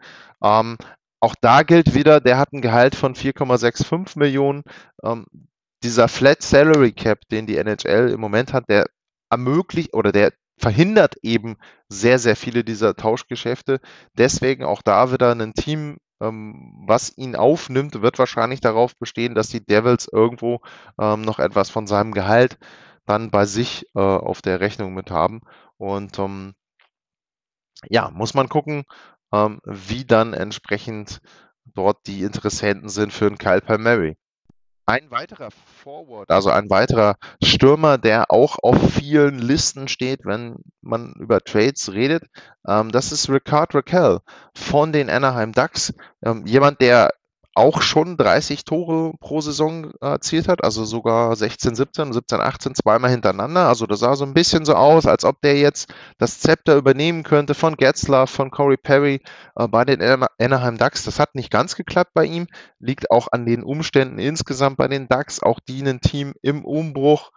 Auch 1.21 1.35
da 1.41 1.63
gilt 1.63 1.95
wieder, 1.95 2.21
der 2.21 2.39
hat 2.39 2.53
ein 2.53 2.63
Gehalt 2.63 2.95
von 2.95 3.15
4,65 3.15 4.19
Millionen. 4.19 4.63
Ähm, 5.03 5.27
dieser 5.83 6.09
Flat 6.09 6.43
Salary 6.43 6.93
Cap, 6.93 7.21
den 7.31 7.47
die 7.47 7.57
NHL 7.57 8.11
im 8.11 8.21
Moment 8.21 8.53
hat, 8.53 8.69
der 8.69 8.87
ermöglicht 9.31 9.95
oder 9.95 10.13
der 10.13 10.33
verhindert 10.59 11.17
eben 11.23 11.57
sehr, 11.89 12.19
sehr 12.19 12.37
viele 12.37 12.65
dieser 12.65 12.97
Tauschgeschäfte. 12.97 13.81
Deswegen 14.17 14.65
auch 14.65 14.83
da 14.83 15.13
wieder 15.13 15.33
ein 15.33 15.55
Team, 15.55 15.99
ähm, 16.21 16.75
was 16.87 17.17
ihn 17.17 17.37
aufnimmt, 17.37 18.03
wird 18.03 18.19
wahrscheinlich 18.19 18.61
darauf 18.61 18.97
bestehen, 18.97 19.35
dass 19.35 19.49
die 19.49 19.65
Devils 19.65 20.09
irgendwo 20.11 20.61
ähm, 21.01 21.23
noch 21.23 21.39
etwas 21.39 21.71
von 21.71 21.87
seinem 21.87 22.13
Gehalt 22.13 22.59
dann 23.07 23.31
bei 23.31 23.47
sich 23.47 23.87
äh, 23.95 24.01
auf 24.01 24.43
der 24.43 24.61
Rechnung 24.61 24.95
mit 24.95 25.11
haben. 25.11 25.41
Und 25.77 26.19
ähm, 26.19 26.55
ja, 27.89 28.11
muss 28.11 28.35
man 28.35 28.49
gucken, 28.49 28.85
ähm, 29.33 29.61
wie 29.65 30.05
dann 30.05 30.35
entsprechend 30.35 31.21
dort 31.65 32.07
die 32.07 32.23
Interessenten 32.23 32.89
sind 32.89 33.13
für 33.13 33.27
einen 33.27 33.39
Kyle 33.39 33.61
Palmieri. 33.61 34.17
Ein 34.87 35.11
weiterer 35.11 35.51
Forward, 35.51 36.31
also 36.31 36.49
ein 36.49 36.71
weiterer 36.71 37.17
Stürmer, 37.45 37.99
der 37.99 38.31
auch 38.31 38.57
auf 38.63 38.95
vielen 38.95 39.39
Listen 39.39 39.87
steht, 39.87 40.25
wenn 40.25 40.57
man 40.81 41.13
über 41.19 41.41
Trades 41.41 41.93
redet, 41.93 42.25
ähm, 42.67 42.91
das 42.91 43.13
ist 43.13 43.29
Ricard 43.29 43.75
Raquel 43.75 44.21
von 44.55 44.93
den 44.93 45.11
Anaheim 45.11 45.53
Ducks. 45.53 45.93
Ähm, 46.25 46.47
jemand, 46.47 46.81
der 46.81 47.11
auch 47.59 47.83
schon 47.83 48.17
30 48.17 48.65
Tore 48.65 49.13
pro 49.21 49.41
Saison 49.41 49.91
erzielt 50.01 50.49
hat, 50.49 50.65
also 50.65 50.85
sogar 50.85 51.35
16, 51.37 51.75
17, 51.75 52.13
17, 52.13 52.41
18 52.41 52.75
zweimal 52.75 53.11
hintereinander. 53.11 53.69
Also 53.69 53.87
das 53.87 54.01
sah 54.01 54.17
so 54.17 54.25
ein 54.25 54.33
bisschen 54.33 54.65
so 54.65 54.75
aus, 54.75 55.07
als 55.07 55.25
ob 55.25 55.43
der 55.43 55.59
jetzt 55.59 55.93
das 56.19 56.39
Zepter 56.39 56.77
übernehmen 56.77 57.25
könnte 57.25 57.55
von 57.55 57.77
Getzlaff, 57.77 58.31
von 58.31 58.51
Corey 58.51 58.77
Perry 58.77 59.21
äh, 59.57 59.69
bei 59.69 59.85
den 59.85 60.01
Anaheim 60.39 60.79
Ducks. 60.79 61.05
Das 61.05 61.19
hat 61.19 61.35
nicht 61.35 61.51
ganz 61.51 61.77
geklappt 61.77 62.13
bei 62.15 62.25
ihm, 62.25 62.47
liegt 62.79 63.11
auch 63.11 63.29
an 63.33 63.45
den 63.45 63.63
Umständen 63.63 64.19
insgesamt 64.19 64.77
bei 64.77 64.89
den 64.89 65.09
Ducks, 65.09 65.43
auch 65.43 65.61
die 65.61 65.83
ein 65.83 66.01
Team 66.01 66.35
im 66.41 66.65
Umbruch, 66.65 67.33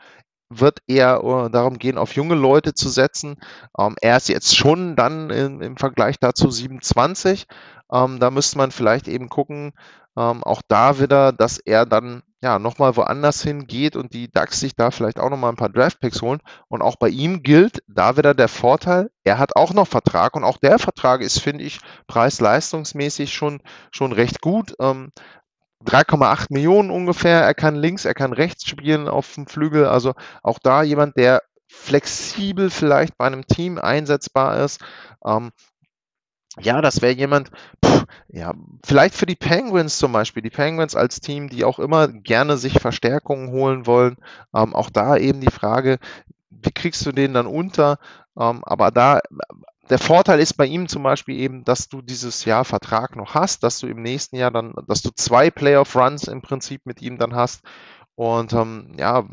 wird 0.52 0.80
eher 0.88 1.22
äh, 1.24 1.50
darum 1.50 1.80
gehen, 1.80 1.98
auf 1.98 2.16
junge 2.16 2.36
Leute 2.36 2.74
zu 2.74 2.90
setzen. 2.90 3.38
Ähm, 3.78 3.96
er 4.02 4.18
ist 4.18 4.30
jetzt 4.30 4.56
schon 4.56 4.96
dann 4.96 5.30
im 5.30 5.78
Vergleich 5.78 6.20
dazu 6.20 6.52
27. 6.52 7.48
Ähm, 7.92 8.20
da 8.20 8.32
müsste 8.32 8.58
man 8.58 8.72
vielleicht 8.72 9.08
eben 9.08 9.30
gucken, 9.30 9.74
ähm, 10.18 10.44
auch 10.44 10.62
da 10.68 11.00
wieder, 11.00 11.32
dass 11.32 11.58
er 11.58 11.86
dann 11.86 12.24
ja 12.42 12.60
nochmal 12.60 12.96
woanders 12.96 13.44
hingeht 13.44 13.96
und 13.96 14.14
die 14.14 14.30
DAX 14.32 14.60
sich 14.60 14.76
da 14.76 14.92
vielleicht 14.92 15.20
auch 15.20 15.30
nochmal 15.30 15.52
ein 15.52 15.58
paar 15.58 15.70
Draftpicks 15.70 16.22
holen. 16.22 16.40
Und 16.68 16.82
auch 16.82 16.96
bei 16.96 17.10
ihm 17.10 17.44
gilt 17.44 17.84
da 17.88 18.18
wieder 18.18 18.34
der 18.34 18.48
Vorteil, 18.48 19.10
er 19.24 19.38
hat 19.38 19.56
auch 19.56 19.74
noch 19.74 19.88
Vertrag 19.88 20.36
und 20.36 20.44
auch 20.44 20.58
der 20.58 20.80
Vertrag 20.80 21.22
ist, 21.22 21.40
finde 21.40 21.64
ich, 21.64 21.80
preis-leistungsmäßig 22.08 23.34
schon, 23.34 23.62
schon 23.92 24.12
recht 24.12 24.42
gut. 24.42 24.74
Ähm, 24.80 25.12
3,8 25.86 26.48
Millionen 26.50 26.92
ungefähr. 26.92 27.42
Er 27.42 27.54
kann 27.54 27.76
links, 27.76 28.06
er 28.06 28.14
kann 28.14 28.34
rechts 28.34 28.68
spielen 28.68 29.08
auf 29.08 29.34
dem 29.34 29.48
Flügel. 29.48 29.88
Also 29.88 30.14
auch 30.44 30.60
da 30.60 30.84
jemand, 30.84 31.18
der 31.18 31.42
flexibel 31.68 32.70
vielleicht 32.70 33.18
bei 33.18 33.26
einem 33.26 33.48
Team 33.48 33.78
einsetzbar 33.78 34.64
ist. 34.64 34.82
Ähm, 35.26 35.52
ja, 36.60 36.82
das 36.82 37.02
wäre 37.02 37.14
jemand, 37.14 37.50
pff, 37.84 38.06
ja, 38.30 38.54
vielleicht 38.86 39.16
für 39.16 39.26
die 39.26 39.36
Penguins 39.36 39.98
zum 39.98 40.12
Beispiel. 40.12 40.44
Die 40.44 40.50
Penguins 40.50 40.96
als 40.96 41.22
Team, 41.22 41.50
die 41.50 41.64
auch 41.64 41.80
immer 41.80 42.08
gerne 42.10 42.58
sich 42.58 42.80
Verstärkungen 42.80 43.52
holen 43.52 43.86
wollen. 43.86 44.18
Ähm, 44.54 44.76
auch 44.76 44.90
da 44.90 45.18
eben 45.18 45.40
die 45.42 45.52
Frage, 45.52 45.98
wie 46.50 46.72
kriegst 46.72 47.06
du 47.06 47.12
den 47.12 47.34
dann 47.34 47.48
unter? 47.48 48.00
Ähm, 48.38 48.64
aber 48.66 48.92
da 48.92 49.20
der 49.92 50.00
Vorteil 50.00 50.40
ist 50.40 50.54
bei 50.54 50.66
ihm 50.66 50.88
zum 50.88 51.04
Beispiel 51.04 51.38
eben, 51.38 51.66
dass 51.66 51.90
du 51.90 52.02
dieses 52.02 52.46
Jahr 52.46 52.64
Vertrag 52.64 53.18
noch 53.18 53.36
hast, 53.36 53.64
dass 53.64 53.80
du 53.80 53.88
im 53.88 54.02
nächsten 54.02 54.38
Jahr 54.38 54.50
dann, 54.50 54.74
dass 54.88 55.02
du 55.02 55.10
zwei 55.14 55.52
Playoff-Runs 55.52 56.30
im 56.30 56.42
Prinzip 56.42 56.86
mit 56.86 57.02
ihm 57.02 57.18
dann 57.18 57.36
hast. 57.36 57.62
Und 58.22 58.54
ähm, 58.54 58.94
ja, 59.00 59.28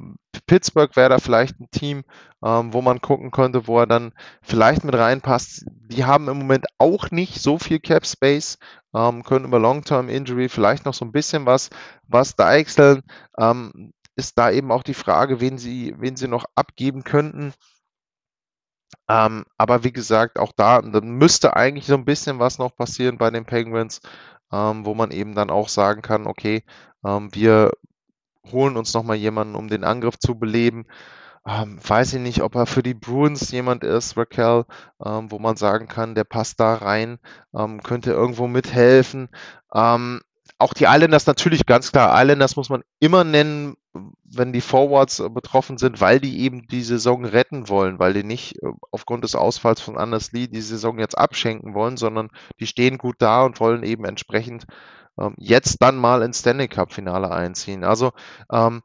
Pittsburgh 0.46 0.96
wäre 0.96 1.10
da 1.10 1.18
vielleicht 1.18 1.60
ein 1.60 1.70
Team, 1.70 2.04
ähm, 2.42 2.72
wo 2.72 2.80
man 2.80 3.02
gucken 3.02 3.30
könnte, 3.30 3.66
wo 3.66 3.78
er 3.80 3.86
dann 3.86 4.14
vielleicht 4.40 4.82
mit 4.82 4.94
reinpasst. 4.94 5.66
Die 5.66 6.06
haben 6.06 6.26
im 6.26 6.38
Moment 6.38 6.64
auch 6.78 7.10
nicht 7.10 7.42
so 7.42 7.58
viel 7.58 7.80
Cap 7.80 8.06
Space, 8.06 8.56
ähm, 8.94 9.24
können 9.24 9.44
über 9.44 9.58
Long-Term 9.58 10.08
Injury 10.08 10.48
vielleicht 10.48 10.86
noch 10.86 10.94
so 10.94 11.04
ein 11.04 11.12
bisschen 11.12 11.44
was, 11.44 11.68
was 12.06 12.34
deichseln. 12.34 13.02
Ähm, 13.36 13.92
ist 14.16 14.38
da 14.38 14.50
eben 14.50 14.72
auch 14.72 14.82
die 14.82 14.94
Frage, 14.94 15.38
wen 15.42 15.58
sie, 15.58 15.94
wen 15.98 16.16
sie 16.16 16.26
noch 16.26 16.46
abgeben 16.54 17.04
könnten. 17.04 17.52
Ähm, 19.06 19.44
aber 19.58 19.84
wie 19.84 19.92
gesagt, 19.92 20.38
auch 20.38 20.52
da 20.56 20.80
dann 20.80 21.10
müsste 21.10 21.54
eigentlich 21.56 21.84
so 21.84 21.94
ein 21.94 22.06
bisschen 22.06 22.38
was 22.38 22.58
noch 22.58 22.74
passieren 22.74 23.18
bei 23.18 23.30
den 23.30 23.44
Penguins, 23.44 24.00
ähm, 24.50 24.86
wo 24.86 24.94
man 24.94 25.10
eben 25.10 25.34
dann 25.34 25.50
auch 25.50 25.68
sagen 25.68 26.00
kann, 26.00 26.26
okay, 26.26 26.64
ähm, 27.04 27.28
wir 27.34 27.72
holen 28.52 28.76
uns 28.76 28.94
nochmal 28.94 29.16
jemanden, 29.16 29.54
um 29.54 29.68
den 29.68 29.84
Angriff 29.84 30.18
zu 30.18 30.38
beleben. 30.38 30.86
Ähm, 31.46 31.78
weiß 31.82 32.14
ich 32.14 32.20
nicht, 32.20 32.42
ob 32.42 32.54
er 32.56 32.66
für 32.66 32.82
die 32.82 32.94
Bruins 32.94 33.50
jemand 33.50 33.84
ist, 33.84 34.16
Raquel, 34.16 34.64
ähm, 35.04 35.30
wo 35.30 35.38
man 35.38 35.56
sagen 35.56 35.88
kann, 35.88 36.14
der 36.14 36.24
passt 36.24 36.60
da 36.60 36.74
rein, 36.74 37.18
ähm, 37.54 37.82
könnte 37.82 38.10
irgendwo 38.10 38.46
mithelfen. 38.48 39.28
Ähm, 39.74 40.20
auch 40.58 40.74
die 40.74 40.84
Islanders 40.84 41.26
natürlich 41.26 41.66
ganz 41.66 41.92
klar. 41.92 42.20
Islanders 42.20 42.56
muss 42.56 42.68
man 42.68 42.82
immer 42.98 43.24
nennen, 43.24 43.76
wenn 44.24 44.52
die 44.52 44.60
Forwards 44.60 45.20
äh, 45.20 45.28
betroffen 45.28 45.78
sind, 45.78 46.00
weil 46.00 46.20
die 46.20 46.40
eben 46.40 46.66
die 46.66 46.82
Saison 46.82 47.24
retten 47.24 47.68
wollen, 47.68 47.98
weil 47.98 48.12
die 48.12 48.24
nicht 48.24 48.62
äh, 48.62 48.68
aufgrund 48.90 49.24
des 49.24 49.34
Ausfalls 49.34 49.80
von 49.80 49.96
Anders 49.96 50.32
Lee 50.32 50.48
die 50.48 50.60
Saison 50.60 50.98
jetzt 50.98 51.16
abschenken 51.16 51.74
wollen, 51.74 51.96
sondern 51.96 52.28
die 52.60 52.66
stehen 52.66 52.98
gut 52.98 53.16
da 53.20 53.44
und 53.44 53.60
wollen 53.60 53.84
eben 53.84 54.04
entsprechend 54.04 54.66
ähm, 55.20 55.34
jetzt 55.38 55.82
dann 55.82 55.96
mal 55.96 56.22
ins 56.22 56.40
Stanley 56.40 56.68
Cup 56.68 56.92
Finale 56.92 57.30
einziehen. 57.30 57.84
Also 57.84 58.12
ähm, 58.52 58.82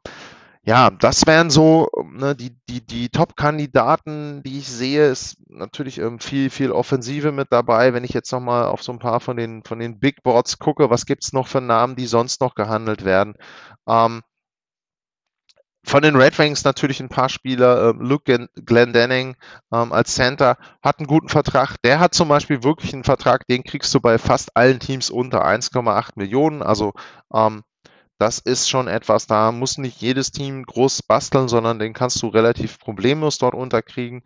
ja, 0.66 0.90
das 0.92 1.28
wären 1.28 1.50
so 1.50 1.90
ne, 2.14 2.36
die, 2.36 2.56
die, 2.70 2.86
die 2.86 3.10
Top-Kandidaten, 3.10 4.42
die 4.44 4.60
ich 4.60 4.70
sehe, 4.70 5.08
ist 5.10 5.36
natürlich 5.50 5.98
ähm, 6.00 6.20
viel, 6.20 6.50
viel 6.50 6.72
Offensive 6.72 7.34
mit 7.34 7.50
dabei. 7.52 7.94
Wenn 7.94 8.06
ich 8.06 8.14
jetzt 8.14 8.32
nochmal 8.32 8.68
auf 8.68 8.82
so 8.82 8.94
ein 8.94 9.00
paar 9.00 9.20
von 9.20 9.36
den, 9.36 9.64
von 9.66 9.80
den 9.80 10.00
Big 10.00 10.24
Boards 10.24 10.60
gucke, 10.60 10.90
was 10.90 11.06
gibt's 11.06 11.34
noch 11.34 11.48
für 11.48 11.60
Namen, 11.60 11.98
die 11.98 12.08
sonst 12.08 12.40
noch 12.40 12.56
gehandelt 12.56 13.04
werden? 13.04 13.36
Ähm, 13.88 14.22
von 15.86 16.02
den 16.02 16.16
Red 16.16 16.40
Wings 16.40 16.64
natürlich 16.64 17.00
ein 17.00 17.10
paar 17.10 17.30
Spieler. 17.30 17.90
Ähm, 17.90 18.02
Luke 18.02 18.48
Glendenning 18.66 19.36
ähm, 19.72 19.92
als 19.92 20.16
Center 20.16 20.58
hat 20.82 21.00
einen 21.00 21.08
guten 21.08 21.30
Vertrag. 21.30 21.76
Der 21.84 22.00
hat 22.00 22.14
zum 22.14 22.30
Beispiel 22.30 22.64
wirklich 22.64 22.94
einen 22.94 23.04
Vertrag, 23.04 23.46
den 23.48 23.64
kriegst 23.64 23.94
du 23.94 24.00
bei 24.00 24.18
fast 24.18 24.56
allen 24.56 24.80
Teams 24.80 25.10
unter 25.10 25.46
1,8 25.46 26.12
Millionen. 26.16 26.62
Also 26.62 26.94
ähm, 27.34 27.64
das 28.18 28.40
ist 28.40 28.70
schon 28.70 28.88
etwas, 28.88 29.28
da 29.28 29.52
muss 29.52 29.78
nicht 29.78 30.00
jedes 30.00 30.32
Team 30.32 30.64
groß 30.64 31.04
basteln, 31.04 31.50
sondern 31.50 31.80
den 31.80 31.94
kannst 31.94 32.22
du 32.22 32.28
relativ 32.28 32.80
problemlos 32.80 33.38
dort 33.38 33.56
unterkriegen. 33.56 34.24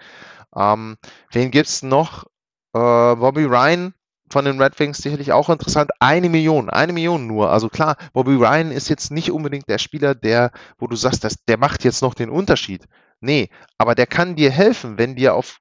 Ähm, 0.55 0.97
wen 1.31 1.51
gibt's 1.51 1.81
noch? 1.81 2.25
Äh, 2.73 3.15
Bobby 3.15 3.45
Ryan 3.45 3.93
von 4.29 4.45
den 4.45 4.61
Red 4.61 4.79
Wings 4.79 4.97
sicherlich 4.97 5.31
auch 5.31 5.49
interessant. 5.49 5.91
Eine 5.99 6.29
Million, 6.29 6.69
eine 6.69 6.93
Million 6.93 7.27
nur. 7.27 7.51
Also 7.51 7.69
klar, 7.69 7.97
Bobby 8.13 8.35
Ryan 8.35 8.71
ist 8.71 8.89
jetzt 8.89 9.11
nicht 9.11 9.31
unbedingt 9.31 9.69
der 9.69 9.77
Spieler, 9.77 10.15
der, 10.15 10.51
wo 10.77 10.87
du 10.87 10.95
sagst, 10.95 11.23
dass, 11.23 11.43
der 11.45 11.57
macht 11.57 11.83
jetzt 11.83 12.01
noch 12.01 12.13
den 12.13 12.29
Unterschied. 12.29 12.87
Nee, 13.19 13.49
aber 13.77 13.95
der 13.95 14.05
kann 14.05 14.35
dir 14.35 14.51
helfen, 14.51 14.97
wenn 14.97 15.15
dir 15.15 15.33
auf 15.33 15.59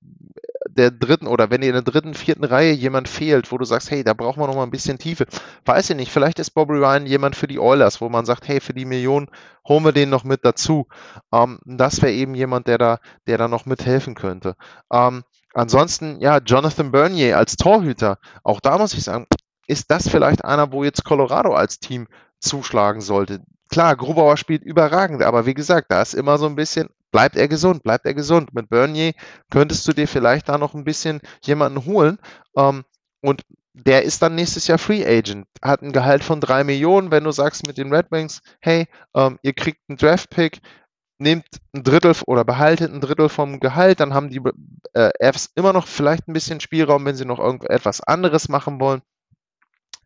der 0.68 0.90
dritten 0.90 1.26
oder 1.26 1.50
wenn 1.50 1.60
dir 1.60 1.68
in 1.68 1.72
der 1.74 1.82
dritten, 1.82 2.14
vierten 2.14 2.44
Reihe 2.44 2.72
jemand 2.72 3.08
fehlt, 3.08 3.50
wo 3.50 3.58
du 3.58 3.64
sagst, 3.64 3.90
hey, 3.90 4.04
da 4.04 4.12
brauchen 4.12 4.40
wir 4.40 4.46
noch 4.46 4.56
mal 4.56 4.62
ein 4.62 4.70
bisschen 4.70 4.98
Tiefe. 4.98 5.26
Weiß 5.64 5.88
ich 5.90 5.96
nicht, 5.96 6.12
vielleicht 6.12 6.38
ist 6.38 6.50
Bobby 6.50 6.74
Ryan 6.74 7.06
jemand 7.06 7.36
für 7.36 7.46
die 7.46 7.58
Oilers, 7.58 8.00
wo 8.00 8.08
man 8.08 8.26
sagt, 8.26 8.48
hey, 8.48 8.60
für 8.60 8.74
die 8.74 8.84
Million 8.84 9.28
holen 9.66 9.84
wir 9.84 9.92
den 9.92 10.10
noch 10.10 10.24
mit 10.24 10.44
dazu. 10.44 10.86
Ähm, 11.32 11.58
das 11.64 12.02
wäre 12.02 12.12
eben 12.12 12.34
jemand, 12.34 12.66
der 12.66 12.78
da, 12.78 12.98
der 13.26 13.38
da 13.38 13.48
noch 13.48 13.64
mithelfen 13.64 14.14
könnte. 14.14 14.54
Ähm, 14.92 15.24
ansonsten, 15.56 16.20
ja, 16.20 16.38
Jonathan 16.38 16.92
Bernier 16.92 17.36
als 17.38 17.56
Torhüter, 17.56 18.18
auch 18.42 18.60
da 18.60 18.78
muss 18.78 18.94
ich 18.94 19.04
sagen, 19.04 19.26
ist 19.66 19.90
das 19.90 20.08
vielleicht 20.08 20.44
einer, 20.44 20.72
wo 20.72 20.84
jetzt 20.84 21.04
Colorado 21.04 21.54
als 21.54 21.80
Team 21.80 22.06
zuschlagen 22.40 23.00
sollte? 23.00 23.42
Klar, 23.68 23.96
Grubauer 23.96 24.36
spielt 24.36 24.62
überragend, 24.62 25.22
aber 25.22 25.46
wie 25.46 25.54
gesagt, 25.54 25.90
da 25.90 26.02
ist 26.02 26.14
immer 26.14 26.38
so 26.38 26.46
ein 26.46 26.54
bisschen, 26.54 26.88
bleibt 27.10 27.36
er 27.36 27.48
gesund, 27.48 27.82
bleibt 27.82 28.06
er 28.06 28.14
gesund. 28.14 28.54
Mit 28.54 28.68
Bernier 28.68 29.12
könntest 29.50 29.86
du 29.88 29.92
dir 29.92 30.06
vielleicht 30.06 30.48
da 30.48 30.58
noch 30.58 30.74
ein 30.74 30.84
bisschen 30.84 31.20
jemanden 31.42 31.84
holen. 31.84 32.18
Ähm, 32.56 32.84
und 33.20 33.42
der 33.72 34.04
ist 34.04 34.22
dann 34.22 34.36
nächstes 34.36 34.68
Jahr 34.68 34.78
Free 34.78 35.04
Agent, 35.04 35.46
hat 35.62 35.82
ein 35.82 35.92
Gehalt 35.92 36.22
von 36.22 36.40
drei 36.40 36.62
Millionen. 36.62 37.10
Wenn 37.10 37.24
du 37.24 37.32
sagst 37.32 37.66
mit 37.66 37.76
den 37.76 37.92
Red 37.92 38.10
Wings, 38.10 38.40
hey, 38.60 38.86
ähm, 39.14 39.38
ihr 39.42 39.52
kriegt 39.52 39.80
einen 39.88 39.98
Draft 39.98 40.30
Pick, 40.30 40.60
nehmt 41.18 41.46
ein 41.74 41.82
Drittel 41.82 42.14
oder 42.26 42.44
behaltet 42.44 42.92
ein 42.92 43.00
Drittel 43.00 43.28
vom 43.28 43.60
Gehalt, 43.60 44.00
dann 44.00 44.14
haben 44.14 44.30
die 44.30 44.40
äh, 44.94 45.32
Fs 45.32 45.50
immer 45.54 45.72
noch 45.72 45.86
vielleicht 45.86 46.28
ein 46.28 46.32
bisschen 46.32 46.60
Spielraum, 46.60 47.04
wenn 47.04 47.16
sie 47.16 47.24
noch 47.24 47.38
irgendetwas 47.38 48.00
anderes 48.00 48.48
machen 48.48 48.80
wollen. 48.80 49.02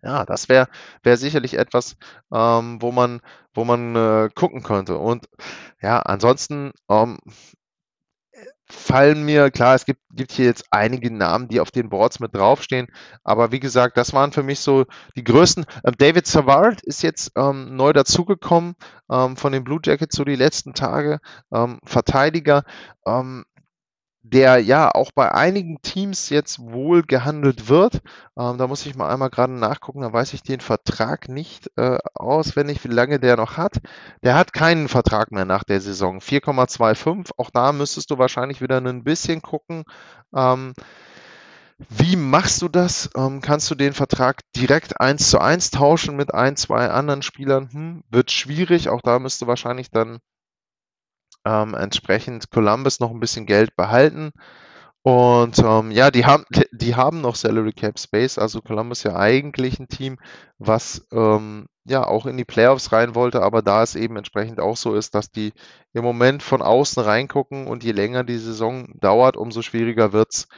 Ja, 0.03 0.25
das 0.25 0.49
wäre 0.49 0.68
wär 1.03 1.16
sicherlich 1.16 1.55
etwas, 1.59 1.96
ähm, 2.33 2.81
wo 2.81 2.90
man, 2.90 3.20
wo 3.53 3.64
man 3.64 3.94
äh, 3.96 4.31
gucken 4.35 4.62
könnte. 4.62 4.96
Und 4.96 5.29
ja, 5.83 6.01
ansonsten 6.01 6.73
ähm, 6.88 7.18
fallen 8.70 9.24
mir, 9.24 9.50
klar, 9.50 9.74
es 9.74 9.85
gibt, 9.85 10.00
gibt 10.12 10.33
hier 10.33 10.46
jetzt 10.46 10.64
einige 10.70 11.12
Namen, 11.12 11.48
die 11.48 11.61
auf 11.61 11.70
den 11.70 11.90
Boards 11.90 12.20
mit 12.20 12.35
draufstehen, 12.35 12.88
aber 13.24 13.52
wie 13.52 13.61
gesagt, 13.61 13.96
das 13.96 14.12
waren 14.12 14.33
für 14.33 14.42
mich 14.42 14.61
so 14.61 14.87
die 15.16 15.24
größten. 15.24 15.66
Ähm, 15.85 15.94
David 15.98 16.26
Savard 16.26 16.83
ist 16.83 17.02
jetzt 17.02 17.33
ähm, 17.37 17.76
neu 17.76 17.92
dazugekommen 17.92 18.74
ähm, 19.11 19.37
von 19.37 19.52
den 19.52 19.64
Blue 19.64 19.80
Jackets 19.83 20.16
so 20.16 20.24
die 20.24 20.37
letzten 20.37 20.74
Tage, 20.74 21.20
ähm, 21.52 21.80
Verteidiger. 21.85 22.64
Ähm, 23.06 23.44
der 24.22 24.59
ja 24.59 24.90
auch 24.90 25.12
bei 25.12 25.33
einigen 25.33 25.80
Teams 25.83 26.28
jetzt 26.28 26.59
wohl 26.61 27.02
gehandelt 27.02 27.68
wird. 27.68 28.00
Ähm, 28.37 28.59
da 28.59 28.66
muss 28.66 28.85
ich 28.85 28.94
mal 28.94 29.09
einmal 29.09 29.30
gerade 29.30 29.52
nachgucken, 29.54 30.02
da 30.02 30.12
weiß 30.12 30.35
ich 30.35 30.42
den 30.42 30.61
Vertrag 30.61 31.28
nicht 31.28 31.70
äh, 31.76 31.98
auswendig, 32.14 32.85
wie 32.85 32.88
lange 32.88 33.18
der 33.18 33.37
noch 33.37 33.56
hat. 33.56 33.78
Der 34.22 34.35
hat 34.35 34.52
keinen 34.52 34.88
Vertrag 34.88 35.33
mehr 35.33 35.46
nach 35.46 35.64
der 35.64 35.80
Saison. 35.80 36.18
4,25. 36.18 37.30
Auch 37.38 37.50
da 37.50 37.72
müsstest 37.72 38.11
du 38.11 38.18
wahrscheinlich 38.18 38.61
wieder 38.61 38.78
ein 38.78 39.04
bisschen 39.04 39.40
gucken. 39.40 39.85
Ähm, 40.35 40.74
wie 41.88 42.16
machst 42.16 42.61
du 42.61 42.68
das? 42.68 43.09
Ähm, 43.16 43.40
kannst 43.40 43.70
du 43.70 43.74
den 43.74 43.94
Vertrag 43.94 44.42
direkt 44.54 45.00
eins 45.00 45.30
zu 45.30 45.38
eins 45.38 45.70
tauschen 45.70 46.14
mit 46.14 46.35
ein, 46.35 46.56
zwei 46.56 46.90
anderen 46.90 47.22
Spielern? 47.22 47.70
Hm, 47.72 48.04
wird 48.11 48.30
schwierig. 48.30 48.90
Auch 48.90 49.00
da 49.00 49.18
müsste 49.18 49.46
wahrscheinlich 49.46 49.90
dann 49.90 50.18
ähm, 51.44 51.74
entsprechend 51.74 52.50
Columbus 52.50 53.00
noch 53.00 53.11
ein 53.11 53.20
bisschen 53.20 53.46
Geld 53.46 53.76
behalten. 53.76 54.33
Und 55.03 55.59
ähm, 55.61 55.90
ja, 55.90 56.11
die 56.11 56.26
haben, 56.26 56.44
die 56.72 56.94
haben 56.94 57.22
noch 57.22 57.35
Salary 57.35 57.72
Cap 57.72 57.98
Space, 57.98 58.38
also 58.38 58.61
Columbus 58.61 59.03
ja 59.03 59.16
eigentlich 59.16 59.79
ein 59.81 59.88
Team, 59.88 60.18
was 60.59 61.07
ähm, 61.11 61.68
ja 61.85 62.07
auch 62.07 62.26
in 62.26 62.37
die 62.37 62.44
Playoffs 62.44 62.92
rein 62.92 63.14
wollte, 63.14 63.42
aber 63.42 63.62
da 63.62 63.83
es 63.83 63.96
eben 63.96 64.16
entsprechend 64.16 64.61
auch 64.61 64.76
so 64.76 64.94
ist, 64.94 65.14
dass 65.14 65.31
die 65.31 65.55
im 65.94 66.05
Moment 66.05 66.42
von 66.42 66.61
außen 66.61 67.03
reingucken 67.03 67.66
und 67.66 67.83
je 67.83 67.92
länger 67.92 68.24
die 68.24 68.37
Saison 68.38 68.88
dauert, 69.00 69.38
umso 69.38 69.62
schwieriger 69.62 70.12
wird's. 70.12 70.48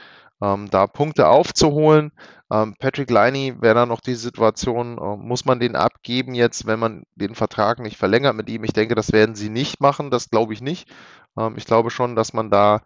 Ähm, 0.41 0.69
da 0.69 0.87
Punkte 0.87 1.27
aufzuholen. 1.27 2.11
Ähm, 2.51 2.75
Patrick 2.79 3.09
Liney 3.09 3.55
wäre 3.61 3.75
dann 3.75 3.89
noch 3.89 4.01
die 4.01 4.15
Situation, 4.15 4.97
äh, 4.97 5.17
muss 5.17 5.45
man 5.45 5.59
den 5.59 5.75
abgeben 5.75 6.35
jetzt, 6.35 6.65
wenn 6.65 6.79
man 6.79 7.03
den 7.15 7.35
Vertrag 7.35 7.79
nicht 7.79 7.97
verlängert 7.97 8.35
mit 8.35 8.49
ihm? 8.49 8.63
Ich 8.63 8.73
denke, 8.73 8.95
das 8.95 9.11
werden 9.11 9.35
sie 9.35 9.49
nicht 9.49 9.81
machen, 9.81 10.11
das 10.11 10.29
glaube 10.29 10.53
ich 10.53 10.61
nicht. 10.61 10.89
Ähm, 11.37 11.55
ich 11.57 11.65
glaube 11.65 11.89
schon, 11.89 12.15
dass 12.15 12.33
man 12.33 12.49
da 12.49 12.81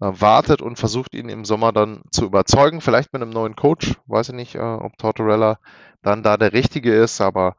äh, 0.00 0.10
wartet 0.12 0.62
und 0.62 0.78
versucht, 0.78 1.14
ihn 1.14 1.28
im 1.28 1.44
Sommer 1.44 1.72
dann 1.72 2.02
zu 2.10 2.24
überzeugen. 2.24 2.80
Vielleicht 2.80 3.12
mit 3.12 3.22
einem 3.22 3.30
neuen 3.30 3.56
Coach. 3.56 3.94
Weiß 4.06 4.30
ich 4.30 4.34
nicht, 4.34 4.54
äh, 4.56 4.58
ob 4.58 4.96
Tortorella 4.98 5.58
dann 6.02 6.22
da 6.22 6.36
der 6.36 6.52
richtige 6.52 6.94
ist, 6.94 7.20
aber 7.20 7.56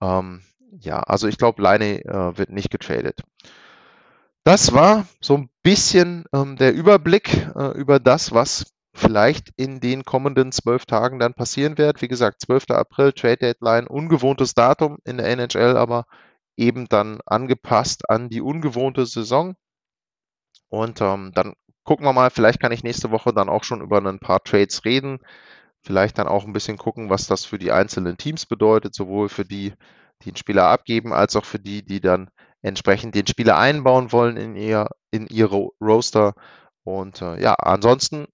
ähm, 0.00 0.42
ja, 0.78 1.00
also 1.00 1.28
ich 1.28 1.38
glaube, 1.38 1.62
Leine 1.62 2.04
äh, 2.04 2.36
wird 2.38 2.50
nicht 2.50 2.70
getradet. 2.70 3.22
Das 4.46 4.74
war 4.74 5.06
so 5.22 5.38
ein 5.38 5.48
bisschen 5.62 6.26
ähm, 6.34 6.56
der 6.56 6.74
Überblick 6.74 7.32
äh, 7.56 7.68
über 7.78 7.98
das, 7.98 8.32
was 8.32 8.74
vielleicht 8.94 9.50
in 9.56 9.80
den 9.80 10.04
kommenden 10.04 10.52
zwölf 10.52 10.84
Tagen 10.84 11.18
dann 11.18 11.32
passieren 11.32 11.78
wird. 11.78 12.02
Wie 12.02 12.08
gesagt, 12.08 12.42
12. 12.42 12.66
April, 12.68 13.12
Trade 13.12 13.38
Deadline, 13.38 13.86
ungewohntes 13.86 14.52
Datum 14.52 14.98
in 15.04 15.16
der 15.16 15.28
NHL, 15.28 15.78
aber 15.78 16.04
eben 16.56 16.86
dann 16.88 17.20
angepasst 17.24 18.10
an 18.10 18.28
die 18.28 18.42
ungewohnte 18.42 19.06
Saison. 19.06 19.56
Und 20.68 21.00
ähm, 21.00 21.32
dann 21.34 21.54
gucken 21.82 22.04
wir 22.04 22.12
mal, 22.12 22.28
vielleicht 22.30 22.60
kann 22.60 22.72
ich 22.72 22.84
nächste 22.84 23.10
Woche 23.10 23.32
dann 23.32 23.48
auch 23.48 23.64
schon 23.64 23.80
über 23.80 23.98
ein 23.98 24.18
paar 24.18 24.42
Trades 24.44 24.84
reden. 24.84 25.20
Vielleicht 25.82 26.18
dann 26.18 26.28
auch 26.28 26.44
ein 26.44 26.52
bisschen 26.52 26.76
gucken, 26.76 27.08
was 27.08 27.26
das 27.26 27.46
für 27.46 27.58
die 27.58 27.72
einzelnen 27.72 28.18
Teams 28.18 28.44
bedeutet, 28.44 28.94
sowohl 28.94 29.30
für 29.30 29.46
die, 29.46 29.72
die 30.22 30.30
einen 30.30 30.36
Spieler 30.36 30.66
abgeben, 30.66 31.14
als 31.14 31.34
auch 31.34 31.46
für 31.46 31.58
die, 31.58 31.82
die 31.82 32.00
dann 32.02 32.28
entsprechend 32.64 33.14
den 33.14 33.26
Spieler 33.26 33.58
einbauen 33.58 34.10
wollen 34.10 34.36
in 34.36 34.56
ihr, 34.56 34.88
in 35.10 35.26
ihre 35.26 35.68
Roster. 35.80 36.34
Und 36.82 37.20
äh, 37.20 37.40
ja, 37.40 37.54
ansonsten 37.54 38.26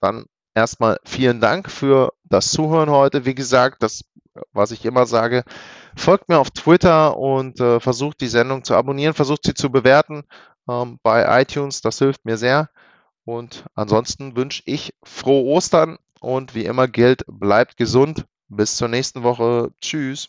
dann 0.00 0.26
erstmal 0.54 0.98
vielen 1.04 1.40
Dank 1.40 1.70
für 1.70 2.12
das 2.24 2.50
Zuhören 2.50 2.90
heute. 2.90 3.24
Wie 3.24 3.34
gesagt, 3.34 3.82
das, 3.82 4.04
was 4.52 4.72
ich 4.72 4.84
immer 4.84 5.06
sage, 5.06 5.44
folgt 5.96 6.28
mir 6.28 6.38
auf 6.38 6.50
Twitter 6.50 7.16
und 7.16 7.60
äh, 7.60 7.80
versucht 7.80 8.20
die 8.20 8.28
Sendung 8.28 8.62
zu 8.62 8.74
abonnieren, 8.74 9.14
versucht 9.14 9.44
sie 9.44 9.54
zu 9.54 9.70
bewerten 9.70 10.24
ähm, 10.68 10.98
bei 11.02 11.40
iTunes. 11.40 11.80
Das 11.80 11.98
hilft 11.98 12.26
mir 12.26 12.36
sehr. 12.36 12.68
Und 13.24 13.64
ansonsten 13.74 14.36
wünsche 14.36 14.62
ich 14.66 14.94
frohe 15.02 15.44
Ostern 15.44 15.98
und 16.20 16.54
wie 16.54 16.66
immer 16.66 16.88
gilt, 16.88 17.24
bleibt 17.26 17.78
gesund. 17.78 18.26
Bis 18.48 18.76
zur 18.76 18.88
nächsten 18.88 19.22
Woche. 19.22 19.70
Tschüss. 19.80 20.28